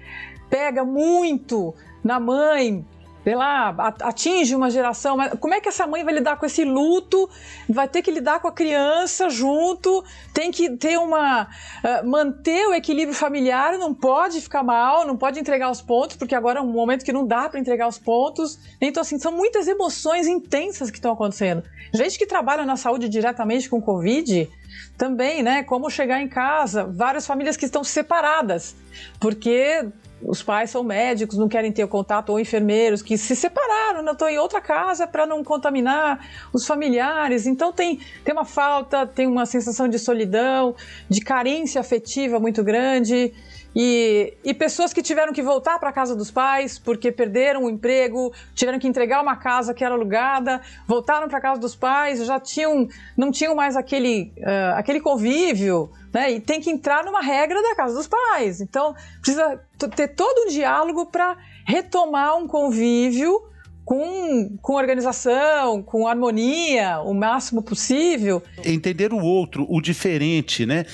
pega 0.48 0.84
muito 0.84 1.74
na 2.06 2.20
mãe, 2.20 2.86
sei 3.24 3.34
lá, 3.34 3.74
atinge 4.02 4.54
uma 4.54 4.70
geração, 4.70 5.16
mas 5.16 5.36
como 5.40 5.52
é 5.52 5.60
que 5.60 5.68
essa 5.68 5.84
mãe 5.84 6.04
vai 6.04 6.14
lidar 6.14 6.36
com 6.36 6.46
esse 6.46 6.64
luto? 6.64 7.28
Vai 7.68 7.88
ter 7.88 8.00
que 8.00 8.12
lidar 8.12 8.38
com 8.38 8.46
a 8.46 8.52
criança 8.52 9.28
junto, 9.28 10.04
tem 10.32 10.52
que 10.52 10.70
ter 10.76 10.96
uma. 10.96 11.42
Uh, 11.42 12.06
manter 12.06 12.68
o 12.68 12.74
equilíbrio 12.74 13.16
familiar, 13.16 13.76
não 13.78 13.92
pode 13.92 14.40
ficar 14.40 14.62
mal, 14.62 15.04
não 15.04 15.16
pode 15.16 15.40
entregar 15.40 15.68
os 15.72 15.82
pontos, 15.82 16.16
porque 16.16 16.36
agora 16.36 16.60
é 16.60 16.62
um 16.62 16.70
momento 16.70 17.04
que 17.04 17.12
não 17.12 17.26
dá 17.26 17.48
para 17.48 17.58
entregar 17.58 17.88
os 17.88 17.98
pontos. 17.98 18.60
Então, 18.80 19.00
assim, 19.00 19.18
são 19.18 19.32
muitas 19.32 19.66
emoções 19.66 20.28
intensas 20.28 20.88
que 20.88 20.98
estão 20.98 21.12
acontecendo. 21.12 21.64
Gente 21.92 22.16
que 22.16 22.26
trabalha 22.26 22.64
na 22.64 22.76
saúde 22.76 23.08
diretamente 23.08 23.68
com 23.68 23.82
Covid, 23.82 24.48
também, 24.96 25.42
né? 25.42 25.64
Como 25.64 25.90
chegar 25.90 26.22
em 26.22 26.28
casa, 26.28 26.84
várias 26.84 27.26
famílias 27.26 27.56
que 27.56 27.64
estão 27.64 27.82
separadas, 27.82 28.76
porque 29.18 29.84
os 30.22 30.42
pais 30.42 30.70
são 30.70 30.82
médicos, 30.82 31.36
não 31.36 31.48
querem 31.48 31.70
ter 31.70 31.86
contato, 31.86 32.30
ou 32.30 32.40
enfermeiros 32.40 33.02
que 33.02 33.18
se 33.18 33.36
separaram, 33.36 34.02
não 34.02 34.12
estão 34.12 34.28
em 34.28 34.38
outra 34.38 34.60
casa 34.60 35.06
para 35.06 35.26
não 35.26 35.44
contaminar 35.44 36.18
os 36.52 36.66
familiares. 36.66 37.46
Então 37.46 37.72
tem, 37.72 38.00
tem 38.24 38.32
uma 38.32 38.44
falta, 38.44 39.06
tem 39.06 39.26
uma 39.26 39.44
sensação 39.44 39.88
de 39.88 39.98
solidão, 39.98 40.74
de 41.08 41.20
carência 41.20 41.80
afetiva 41.80 42.40
muito 42.40 42.64
grande. 42.64 43.32
E, 43.78 44.32
e 44.42 44.54
pessoas 44.54 44.94
que 44.94 45.02
tiveram 45.02 45.34
que 45.34 45.42
voltar 45.42 45.78
para 45.78 45.92
casa 45.92 46.16
dos 46.16 46.30
pais 46.30 46.78
porque 46.78 47.12
perderam 47.12 47.64
o 47.64 47.68
emprego, 47.68 48.32
tiveram 48.54 48.78
que 48.78 48.88
entregar 48.88 49.22
uma 49.22 49.36
casa 49.36 49.74
que 49.74 49.84
era 49.84 49.94
alugada, 49.94 50.62
voltaram 50.88 51.28
para 51.28 51.38
casa 51.42 51.60
dos 51.60 51.76
pais, 51.76 52.24
já 52.24 52.40
tinham, 52.40 52.88
não 53.14 53.30
tinham 53.30 53.54
mais 53.54 53.76
aquele, 53.76 54.32
uh, 54.38 54.76
aquele 54.76 54.98
convívio, 54.98 55.90
né? 56.10 56.32
E 56.32 56.40
tem 56.40 56.58
que 56.58 56.70
entrar 56.70 57.04
numa 57.04 57.20
regra 57.20 57.60
da 57.60 57.74
casa 57.74 57.94
dos 57.94 58.08
pais. 58.08 58.62
Então, 58.62 58.94
precisa 59.20 59.60
ter 59.94 60.08
todo 60.08 60.46
um 60.46 60.48
diálogo 60.48 61.04
para 61.04 61.36
retomar 61.66 62.34
um 62.38 62.48
convívio 62.48 63.42
com, 63.86 64.56
com 64.60 64.74
organização, 64.74 65.80
com 65.80 66.08
harmonia, 66.08 66.98
o 67.02 67.14
máximo 67.14 67.62
possível. 67.62 68.42
Entender 68.64 69.12
o 69.12 69.18
outro, 69.18 69.64
o 69.70 69.80
diferente, 69.80 70.66
né? 70.66 70.84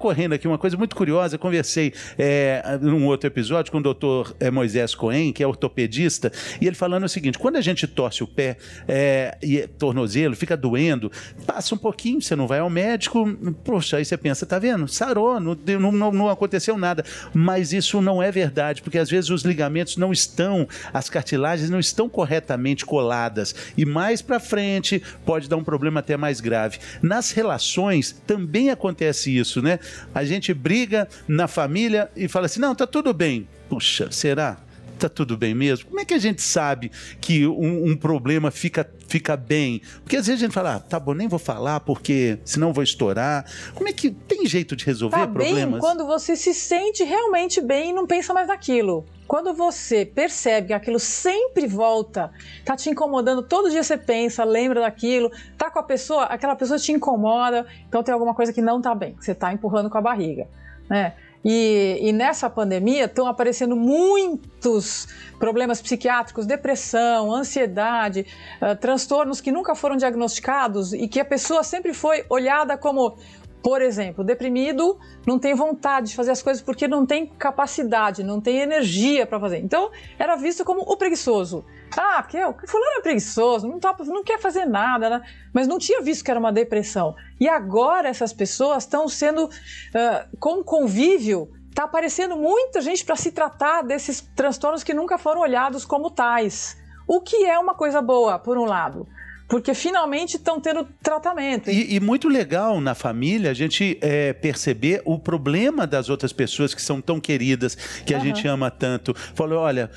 Ocorrendo 0.00 0.34
aqui 0.34 0.48
uma 0.48 0.56
coisa 0.56 0.78
muito 0.78 0.96
curiosa. 0.96 1.34
Eu 1.34 1.38
conversei 1.38 1.92
é, 2.18 2.78
num 2.80 3.04
outro 3.04 3.26
episódio 3.26 3.70
com 3.70 3.76
o 3.76 3.82
doutor 3.82 4.34
é, 4.40 4.50
Moisés 4.50 4.94
Cohen, 4.94 5.30
que 5.30 5.42
é 5.42 5.46
ortopedista, 5.46 6.32
e 6.58 6.66
ele 6.66 6.74
falando 6.74 7.04
o 7.04 7.08
seguinte: 7.08 7.38
quando 7.38 7.56
a 7.56 7.60
gente 7.60 7.86
torce 7.86 8.24
o 8.24 8.26
pé 8.26 8.56
é, 8.88 9.36
e 9.42 9.58
é 9.58 9.66
tornozelo, 9.66 10.34
fica 10.34 10.56
doendo, 10.56 11.12
passa 11.46 11.74
um 11.74 11.78
pouquinho, 11.78 12.22
você 12.22 12.34
não 12.34 12.46
vai 12.46 12.60
ao 12.60 12.70
médico, 12.70 13.28
poxa, 13.62 13.98
aí 13.98 14.04
você 14.06 14.16
pensa, 14.16 14.46
tá 14.46 14.58
vendo? 14.58 14.88
Sarou, 14.88 15.38
não, 15.38 15.54
não, 15.92 16.10
não 16.10 16.30
aconteceu 16.30 16.78
nada. 16.78 17.04
Mas 17.34 17.74
isso 17.74 18.00
não 18.00 18.22
é 18.22 18.32
verdade, 18.32 18.80
porque 18.80 18.96
às 18.96 19.10
vezes 19.10 19.28
os 19.28 19.42
ligamentos 19.42 19.98
não 19.98 20.12
estão, 20.12 20.66
as 20.94 21.10
cartilagens 21.10 21.68
não 21.68 21.78
estão 21.78 22.08
corretamente 22.08 22.86
coladas 22.86 23.54
e 23.76 23.84
mais 23.84 24.22
para 24.22 24.40
frente 24.40 25.02
pode 25.26 25.46
dar 25.46 25.58
um 25.58 25.64
problema 25.64 26.00
até 26.00 26.16
mais 26.16 26.40
grave. 26.40 26.78
Nas 27.02 27.32
relações 27.32 28.18
também 28.26 28.70
acontece 28.70 29.36
isso, 29.36 29.60
né? 29.60 29.78
A 30.14 30.24
gente 30.24 30.52
briga 30.54 31.08
na 31.26 31.48
família 31.48 32.10
e 32.16 32.28
fala 32.28 32.46
assim: 32.46 32.60
"Não, 32.60 32.74
tá 32.74 32.86
tudo 32.86 33.12
bem". 33.12 33.48
Puxa, 33.68 34.10
será? 34.10 34.58
tá 35.00 35.08
tudo 35.08 35.36
bem 35.36 35.54
mesmo? 35.54 35.88
Como 35.88 36.00
é 36.00 36.04
que 36.04 36.14
a 36.14 36.18
gente 36.18 36.42
sabe 36.42 36.92
que 37.20 37.46
um, 37.46 37.90
um, 37.90 37.96
problema 37.96 38.50
fica, 38.50 38.88
fica 39.08 39.36
bem? 39.36 39.80
Porque 40.02 40.16
às 40.16 40.26
vezes 40.26 40.42
a 40.42 40.46
gente 40.46 40.54
fala, 40.54 40.76
ah, 40.76 40.80
tá 40.80 41.00
bom, 41.00 41.14
nem 41.14 41.26
vou 41.26 41.38
falar 41.38 41.80
porque 41.80 42.38
senão 42.44 42.72
vou 42.72 42.84
estourar. 42.84 43.44
Como 43.74 43.88
é 43.88 43.92
que 43.92 44.10
tem 44.10 44.46
jeito 44.46 44.76
de 44.76 44.84
resolver 44.84 45.16
tá 45.16 45.26
problemas? 45.26 45.70
Bem 45.70 45.80
quando 45.80 46.06
você 46.06 46.36
se 46.36 46.52
sente 46.52 47.02
realmente 47.02 47.60
bem 47.60 47.90
e 47.90 47.92
não 47.92 48.06
pensa 48.06 48.34
mais 48.34 48.48
naquilo. 48.48 49.06
Quando 49.30 49.54
você 49.54 50.04
percebe 50.04 50.66
que 50.66 50.72
aquilo 50.72 50.98
sempre 50.98 51.64
volta, 51.64 52.32
tá 52.64 52.74
te 52.74 52.90
incomodando, 52.90 53.44
todo 53.44 53.70
dia 53.70 53.80
você 53.80 53.96
pensa, 53.96 54.42
lembra 54.42 54.80
daquilo, 54.80 55.30
tá 55.56 55.70
com 55.70 55.78
a 55.78 55.84
pessoa, 55.84 56.24
aquela 56.24 56.56
pessoa 56.56 56.80
te 56.80 56.90
incomoda, 56.90 57.64
então 57.86 58.02
tem 58.02 58.12
alguma 58.12 58.34
coisa 58.34 58.52
que 58.52 58.60
não 58.60 58.82
tá 58.82 58.92
bem, 58.92 59.14
que 59.14 59.24
você 59.24 59.32
tá 59.32 59.52
empurrando 59.52 59.88
com 59.88 59.96
a 59.96 60.00
barriga, 60.00 60.48
né? 60.88 61.14
E, 61.44 61.98
e, 62.02 62.12
nessa 62.12 62.50
pandemia 62.50 63.04
estão 63.04 63.26
aparecendo 63.26 63.76
muitos 63.76 65.06
problemas 65.38 65.80
psiquiátricos, 65.80 66.44
depressão, 66.44 67.32
ansiedade, 67.32 68.26
uh, 68.60 68.76
transtornos 68.76 69.40
que 69.40 69.52
nunca 69.52 69.76
foram 69.76 69.96
diagnosticados 69.96 70.92
e 70.92 71.06
que 71.06 71.20
a 71.20 71.24
pessoa 71.24 71.62
sempre 71.62 71.94
foi 71.94 72.26
olhada 72.28 72.76
como 72.76 73.16
por 73.62 73.82
exemplo, 73.82 74.24
deprimido 74.24 74.98
não 75.26 75.38
tem 75.38 75.54
vontade 75.54 76.08
de 76.08 76.16
fazer 76.16 76.30
as 76.30 76.42
coisas 76.42 76.62
porque 76.62 76.88
não 76.88 77.04
tem 77.04 77.26
capacidade, 77.26 78.22
não 78.22 78.40
tem 78.40 78.58
energia 78.58 79.26
para 79.26 79.38
fazer. 79.38 79.58
Então, 79.58 79.90
era 80.18 80.36
visto 80.36 80.64
como 80.64 80.80
o 80.80 80.96
preguiçoso. 80.96 81.64
Ah, 81.96 82.22
porque 82.22 82.38
o 82.42 82.54
fulano 82.66 82.98
é 82.98 83.02
preguiçoso, 83.02 83.68
não, 83.68 83.78
tá, 83.78 83.94
não 84.06 84.22
quer 84.24 84.38
fazer 84.38 84.64
nada, 84.64 85.10
né? 85.10 85.22
mas 85.52 85.66
não 85.66 85.78
tinha 85.78 86.00
visto 86.00 86.24
que 86.24 86.30
era 86.30 86.40
uma 86.40 86.52
depressão. 86.52 87.14
E 87.38 87.48
agora 87.48 88.08
essas 88.08 88.32
pessoas 88.32 88.84
estão 88.84 89.08
sendo, 89.08 89.44
uh, 89.46 90.36
com 90.38 90.62
convívio, 90.62 91.50
está 91.68 91.84
aparecendo 91.84 92.36
muita 92.36 92.80
gente 92.80 93.04
para 93.04 93.16
se 93.16 93.32
tratar 93.32 93.82
desses 93.82 94.20
transtornos 94.34 94.82
que 94.82 94.94
nunca 94.94 95.18
foram 95.18 95.40
olhados 95.40 95.84
como 95.84 96.10
tais. 96.10 96.78
O 97.06 97.20
que 97.20 97.44
é 97.44 97.58
uma 97.58 97.74
coisa 97.74 98.00
boa, 98.00 98.38
por 98.38 98.56
um 98.56 98.64
lado 98.64 99.06
porque 99.50 99.74
finalmente 99.74 100.36
estão 100.36 100.60
tendo 100.60 100.86
tratamento. 101.02 101.68
E, 101.68 101.96
e, 101.96 102.00
muito 102.00 102.28
legal 102.28 102.80
na 102.80 102.94
família 102.94 103.50
a 103.50 103.54
gente 103.54 103.98
é, 104.00 104.32
perceber 104.32 105.02
o 105.04 105.18
problema 105.18 105.88
das 105.88 106.08
outras 106.08 106.32
pessoas 106.32 106.72
que 106.72 106.80
são 106.80 107.00
tão 107.00 107.20
queridas, 107.20 107.76
que 108.06 108.14
a 108.14 108.18
uhum. 108.18 108.24
gente 108.24 108.46
ama 108.46 108.70
tanto. 108.70 109.12
Falou, 109.34 109.58
olha, 109.58 109.90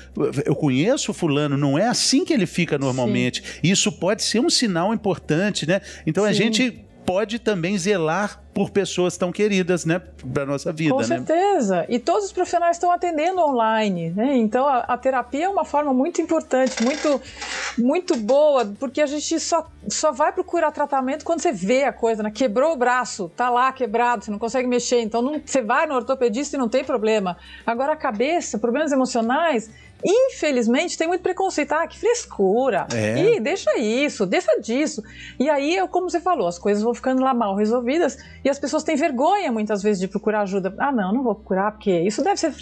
eu 0.44 0.56
conheço 0.56 1.12
o 1.12 1.14
fulano, 1.14 1.56
não 1.56 1.78
é 1.78 1.86
assim 1.86 2.24
que 2.24 2.32
ele 2.32 2.46
fica 2.46 2.76
normalmente. 2.76 3.42
Sim. 3.42 3.60
Isso 3.62 3.92
pode 3.92 4.24
ser 4.24 4.40
um 4.40 4.50
sinal 4.50 4.92
importante, 4.92 5.68
né? 5.68 5.80
Então 6.04 6.24
Sim. 6.24 6.30
a 6.30 6.32
gente 6.32 6.83
pode 7.04 7.38
também 7.38 7.76
zelar 7.78 8.40
por 8.54 8.70
pessoas 8.70 9.16
tão 9.16 9.32
queridas, 9.32 9.84
né, 9.84 10.00
para 10.32 10.46
nossa 10.46 10.72
vida, 10.72 10.92
Com 10.92 11.00
né? 11.00 11.04
certeza. 11.04 11.84
E 11.88 11.98
todos 11.98 12.26
os 12.26 12.32
profissionais 12.32 12.76
estão 12.76 12.90
atendendo 12.90 13.40
online, 13.40 14.10
né? 14.10 14.36
Então 14.36 14.66
a, 14.66 14.78
a, 14.78 14.96
terapia 14.96 15.46
é 15.46 15.48
uma 15.48 15.64
forma 15.64 15.92
muito 15.92 16.22
importante, 16.22 16.82
muito 16.82 17.20
muito 17.76 18.16
boa, 18.16 18.64
porque 18.78 19.00
a 19.00 19.06
gente 19.06 19.40
só 19.40 19.66
só 19.88 20.12
vai 20.12 20.32
procurar 20.32 20.70
tratamento 20.70 21.24
quando 21.24 21.40
você 21.40 21.52
vê 21.52 21.82
a 21.82 21.92
coisa, 21.92 22.22
né? 22.22 22.30
Quebrou 22.30 22.72
o 22.72 22.76
braço, 22.76 23.30
tá 23.36 23.50
lá 23.50 23.72
quebrado, 23.72 24.24
você 24.24 24.30
não 24.30 24.38
consegue 24.38 24.68
mexer, 24.68 25.00
então 25.00 25.20
não, 25.20 25.40
você 25.44 25.60
vai 25.60 25.86
no 25.86 25.94
ortopedista 25.94 26.56
e 26.56 26.58
não 26.58 26.68
tem 26.68 26.84
problema. 26.84 27.36
Agora 27.66 27.92
a 27.92 27.96
cabeça, 27.96 28.56
problemas 28.56 28.92
emocionais, 28.92 29.68
Infelizmente, 30.04 30.98
tem 30.98 31.08
muito 31.08 31.22
preconceito. 31.22 31.72
Ah, 31.72 31.86
que 31.86 31.98
frescura. 31.98 32.86
É. 32.92 33.18
Ih, 33.18 33.40
deixa 33.40 33.78
isso, 33.78 34.26
deixa 34.26 34.60
disso. 34.60 35.02
E 35.40 35.48
aí, 35.48 35.78
como 35.88 36.10
você 36.10 36.20
falou, 36.20 36.46
as 36.46 36.58
coisas 36.58 36.82
vão 36.82 36.92
ficando 36.92 37.22
lá 37.22 37.32
mal 37.32 37.56
resolvidas 37.56 38.18
e 38.44 38.50
as 38.50 38.58
pessoas 38.58 38.82
têm 38.82 38.96
vergonha 38.96 39.50
muitas 39.50 39.82
vezes 39.82 40.00
de 40.00 40.06
procurar 40.06 40.42
ajuda. 40.42 40.74
Ah, 40.78 40.92
não, 40.92 41.10
não 41.12 41.22
vou 41.22 41.34
procurar 41.34 41.72
porque 41.72 42.00
isso 42.00 42.22
deve 42.22 42.36
ser. 42.36 42.52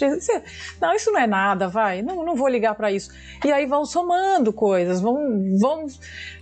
Não, 0.79 0.93
isso 0.93 1.11
não 1.11 1.19
é 1.19 1.27
nada, 1.27 1.67
vai. 1.67 2.01
Não, 2.01 2.23
não 2.23 2.35
vou 2.35 2.47
ligar 2.47 2.75
para 2.75 2.91
isso. 2.91 3.11
E 3.43 3.51
aí 3.51 3.65
vão 3.65 3.83
somando 3.83 4.53
coisas, 4.53 5.01
vão, 5.01 5.17
vão 5.59 5.85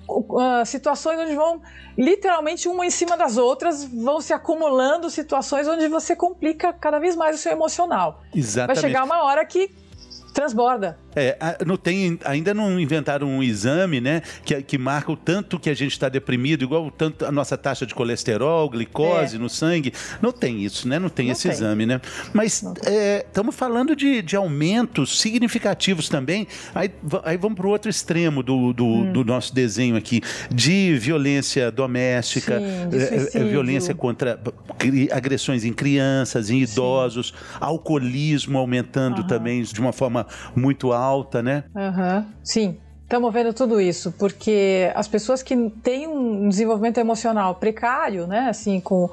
uh, 0.08 0.65
situações 0.65 1.20
onde 1.20 1.34
vão 1.34 1.62
literalmente 1.98 2.67
uma 2.67 2.86
em 2.86 2.89
cima 2.91 3.17
das 3.17 3.38
outras, 3.38 3.84
vão 3.84 4.22
se 4.22 4.34
acumulando 4.34 5.10
situações 5.10 5.67
onde 5.67 5.88
você 5.88 6.15
complica 6.15 6.72
cada 6.72 7.00
vez 7.00 7.15
mais 7.15 7.36
o 7.36 7.39
seu 7.39 7.51
emocional. 7.51 8.22
Exatamente. 8.34 8.81
Vai 8.81 8.89
chegar 8.89 9.03
uma 9.03 9.24
hora 9.24 9.43
que 9.46 9.72
transborda. 10.34 10.96
É, 11.15 11.38
não 11.65 11.77
tem, 11.77 12.18
ainda 12.24 12.53
não 12.53 12.80
inventaram 12.80 13.27
um 13.27 13.44
exame, 13.44 14.00
né, 14.00 14.22
que, 14.46 14.62
que 14.62 14.77
marca 14.77 15.12
o 15.12 15.18
tanto 15.18 15.60
que 15.60 15.70
a 15.70 15.74
gente 15.74 15.91
está 15.91 16.08
deprimido, 16.10 16.63
igual 16.63 16.86
o 16.86 16.91
tanto 16.91 17.25
a 17.25 17.32
nossa 17.32 17.58
taxa 17.58 17.86
de 17.86 17.94
colesterol, 17.94 18.70
glicose 18.70 19.36
é. 19.36 19.39
no 19.39 19.50
sangue. 19.50 19.94
Não 20.22 20.32
tem 20.32 20.63
isso, 20.63 20.88
né? 20.88 21.00
Não 21.00 21.10
tem 21.10 21.27
não 21.27 21.34
esse 21.34 21.44
tem. 21.44 21.51
exame, 21.51 21.86
né? 21.86 22.01
Mas 22.34 22.63
estamos 23.25 23.56
é, 23.56 23.58
falando 23.58 23.96
de, 23.96 24.22
de 24.22 24.36
aumentos 24.36 25.20
significativos 25.20 26.10
também. 26.10 26.48
Aí, 26.74 26.91
aí 27.24 27.38
vamos 27.38 27.58
para 27.58 27.68
o 27.68 27.70
outro 27.70 27.89
extremo 27.89 28.41
do, 28.41 28.74
do, 28.74 28.86
hum. 28.86 29.13
do, 29.13 29.25
nosso 29.25 29.53
desenho 29.53 29.96
aqui, 29.96 30.22
de 30.50 30.98
violência 30.98 31.72
doméstica, 31.72 32.60
Sim, 32.60 32.89
de 32.89 32.98
é, 32.98 33.41
é, 33.41 33.44
violência 33.44 33.94
contra 33.94 34.39
agressões 35.12 35.63
em 35.63 35.74
crianças, 35.74 36.50
em 36.50 36.62
idosos, 36.62 37.27
Sim. 37.27 37.58
alcoolismo 37.60 38.58
aumentando 38.58 39.24
também 39.25 39.62
de 39.62 39.80
uma 39.80 39.91
forma 39.91 40.25
muito 40.56 40.91
alta, 40.91 41.00
né? 41.41 41.63
Uhum. 41.75 42.25
Sim. 42.43 42.77
Estamos 43.12 43.34
vendo 43.34 43.53
tudo 43.53 43.81
isso, 43.81 44.13
porque 44.13 44.89
as 44.96 45.05
pessoas 45.05 45.43
que 45.43 45.70
têm 45.84 46.08
um 46.08 46.48
desenvolvimento 46.48 46.98
emocional 46.98 47.55
precário, 47.55 48.25
né, 48.25 48.48
assim, 48.50 48.79
com, 48.79 49.10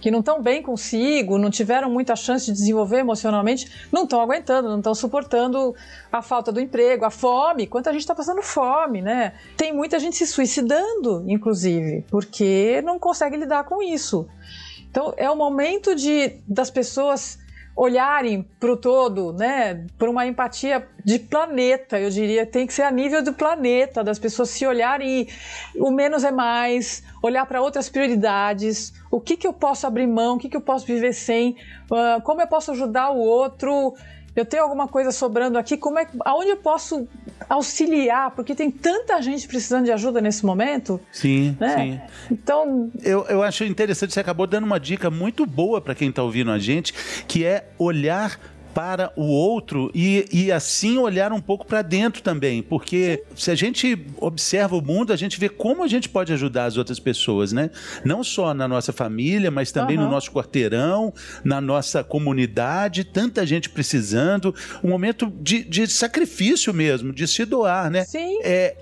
que 0.00 0.10
não 0.10 0.20
estão 0.20 0.40
bem 0.40 0.62
consigo, 0.62 1.36
não 1.36 1.50
tiveram 1.50 1.90
muita 1.90 2.16
chance 2.16 2.46
de 2.46 2.52
desenvolver 2.52 3.00
emocionalmente, 3.00 3.70
não 3.92 4.04
estão 4.04 4.22
aguentando, 4.22 4.70
não 4.70 4.78
estão 4.78 4.94
suportando 4.94 5.74
a 6.10 6.22
falta 6.22 6.50
do 6.50 6.58
emprego, 6.58 7.04
a 7.04 7.10
fome. 7.10 7.66
Quanta 7.66 7.92
gente 7.92 8.00
está 8.00 8.14
passando 8.14 8.40
fome, 8.40 9.02
né? 9.02 9.34
Tem 9.58 9.74
muita 9.74 9.98
gente 9.98 10.16
se 10.16 10.26
suicidando, 10.26 11.22
inclusive, 11.28 12.02
porque 12.10 12.80
não 12.80 12.98
consegue 12.98 13.36
lidar 13.36 13.64
com 13.64 13.82
isso. 13.82 14.26
Então, 14.90 15.12
é 15.18 15.28
o 15.30 15.36
momento 15.36 15.94
de 15.94 16.36
das 16.48 16.70
pessoas 16.70 17.43
olharem 17.76 18.42
para 18.60 18.72
o 18.72 18.76
todo, 18.76 19.32
né, 19.32 19.84
por 19.98 20.08
uma 20.08 20.26
empatia 20.26 20.86
de 21.04 21.18
planeta, 21.18 21.98
eu 21.98 22.08
diria, 22.08 22.46
tem 22.46 22.66
que 22.66 22.72
ser 22.72 22.82
a 22.82 22.90
nível 22.90 23.22
do 23.22 23.32
planeta, 23.32 24.04
das 24.04 24.18
pessoas 24.18 24.50
se 24.50 24.64
olharem 24.66 25.26
e 25.74 25.80
o 25.80 25.90
menos 25.90 26.22
é 26.22 26.30
mais, 26.30 27.02
olhar 27.22 27.44
para 27.46 27.60
outras 27.60 27.88
prioridades, 27.88 28.92
o 29.10 29.20
que, 29.20 29.36
que 29.36 29.46
eu 29.46 29.52
posso 29.52 29.86
abrir 29.86 30.06
mão, 30.06 30.36
o 30.36 30.38
que, 30.38 30.48
que 30.48 30.56
eu 30.56 30.60
posso 30.60 30.86
viver 30.86 31.12
sem, 31.12 31.56
uh, 31.90 32.22
como 32.22 32.40
eu 32.40 32.46
posso 32.46 32.70
ajudar 32.70 33.10
o 33.10 33.18
outro, 33.18 33.94
eu 34.36 34.44
tenho 34.44 34.62
alguma 34.62 34.88
coisa 34.88 35.12
sobrando 35.12 35.58
aqui, 35.58 35.76
como 35.76 35.98
é, 35.98 36.06
aonde 36.24 36.50
eu 36.50 36.56
posso 36.56 37.06
auxiliar? 37.48 38.32
Porque 38.32 38.54
tem 38.54 38.70
tanta 38.70 39.20
gente 39.22 39.46
precisando 39.46 39.84
de 39.84 39.92
ajuda 39.92 40.20
nesse 40.20 40.44
momento. 40.44 41.00
Sim, 41.12 41.56
né? 41.60 41.76
sim. 41.76 42.00
Então. 42.32 42.90
Eu, 43.02 43.24
eu 43.26 43.42
acho 43.42 43.64
interessante, 43.64 44.12
você 44.12 44.20
acabou 44.20 44.46
dando 44.46 44.64
uma 44.64 44.80
dica 44.80 45.10
muito 45.10 45.46
boa 45.46 45.80
para 45.80 45.94
quem 45.94 46.08
está 46.08 46.22
ouvindo 46.22 46.50
a 46.50 46.58
gente, 46.58 46.92
que 47.28 47.44
é 47.44 47.68
olhar 47.78 48.38
para 48.74 49.12
o 49.16 49.24
outro 49.24 49.90
e, 49.94 50.26
e 50.32 50.52
assim 50.52 50.98
olhar 50.98 51.32
um 51.32 51.40
pouco 51.40 51.64
para 51.64 51.80
dentro 51.80 52.22
também, 52.22 52.62
porque 52.62 53.22
se 53.36 53.50
a 53.50 53.54
gente 53.54 53.96
observa 54.18 54.76
o 54.76 54.82
mundo, 54.82 55.12
a 55.12 55.16
gente 55.16 55.38
vê 55.38 55.48
como 55.48 55.82
a 55.82 55.86
gente 55.86 56.08
pode 56.08 56.32
ajudar 56.32 56.64
as 56.64 56.76
outras 56.76 56.98
pessoas, 56.98 57.52
né? 57.52 57.70
Não 58.04 58.24
só 58.24 58.52
na 58.52 58.66
nossa 58.66 58.92
família, 58.92 59.50
mas 59.50 59.70
também 59.70 59.96
uhum. 59.96 60.04
no 60.04 60.10
nosso 60.10 60.30
quarteirão, 60.32 61.12
na 61.44 61.60
nossa 61.60 62.02
comunidade, 62.02 63.04
tanta 63.04 63.46
gente 63.46 63.70
precisando, 63.70 64.54
um 64.82 64.88
momento 64.88 65.32
de, 65.40 65.62
de 65.62 65.86
sacrifício 65.86 66.74
mesmo, 66.74 67.12
de 67.12 67.26
se 67.28 67.44
doar, 67.44 67.90
né? 67.90 68.04
Sim. 68.04 68.38
É, 68.42 68.74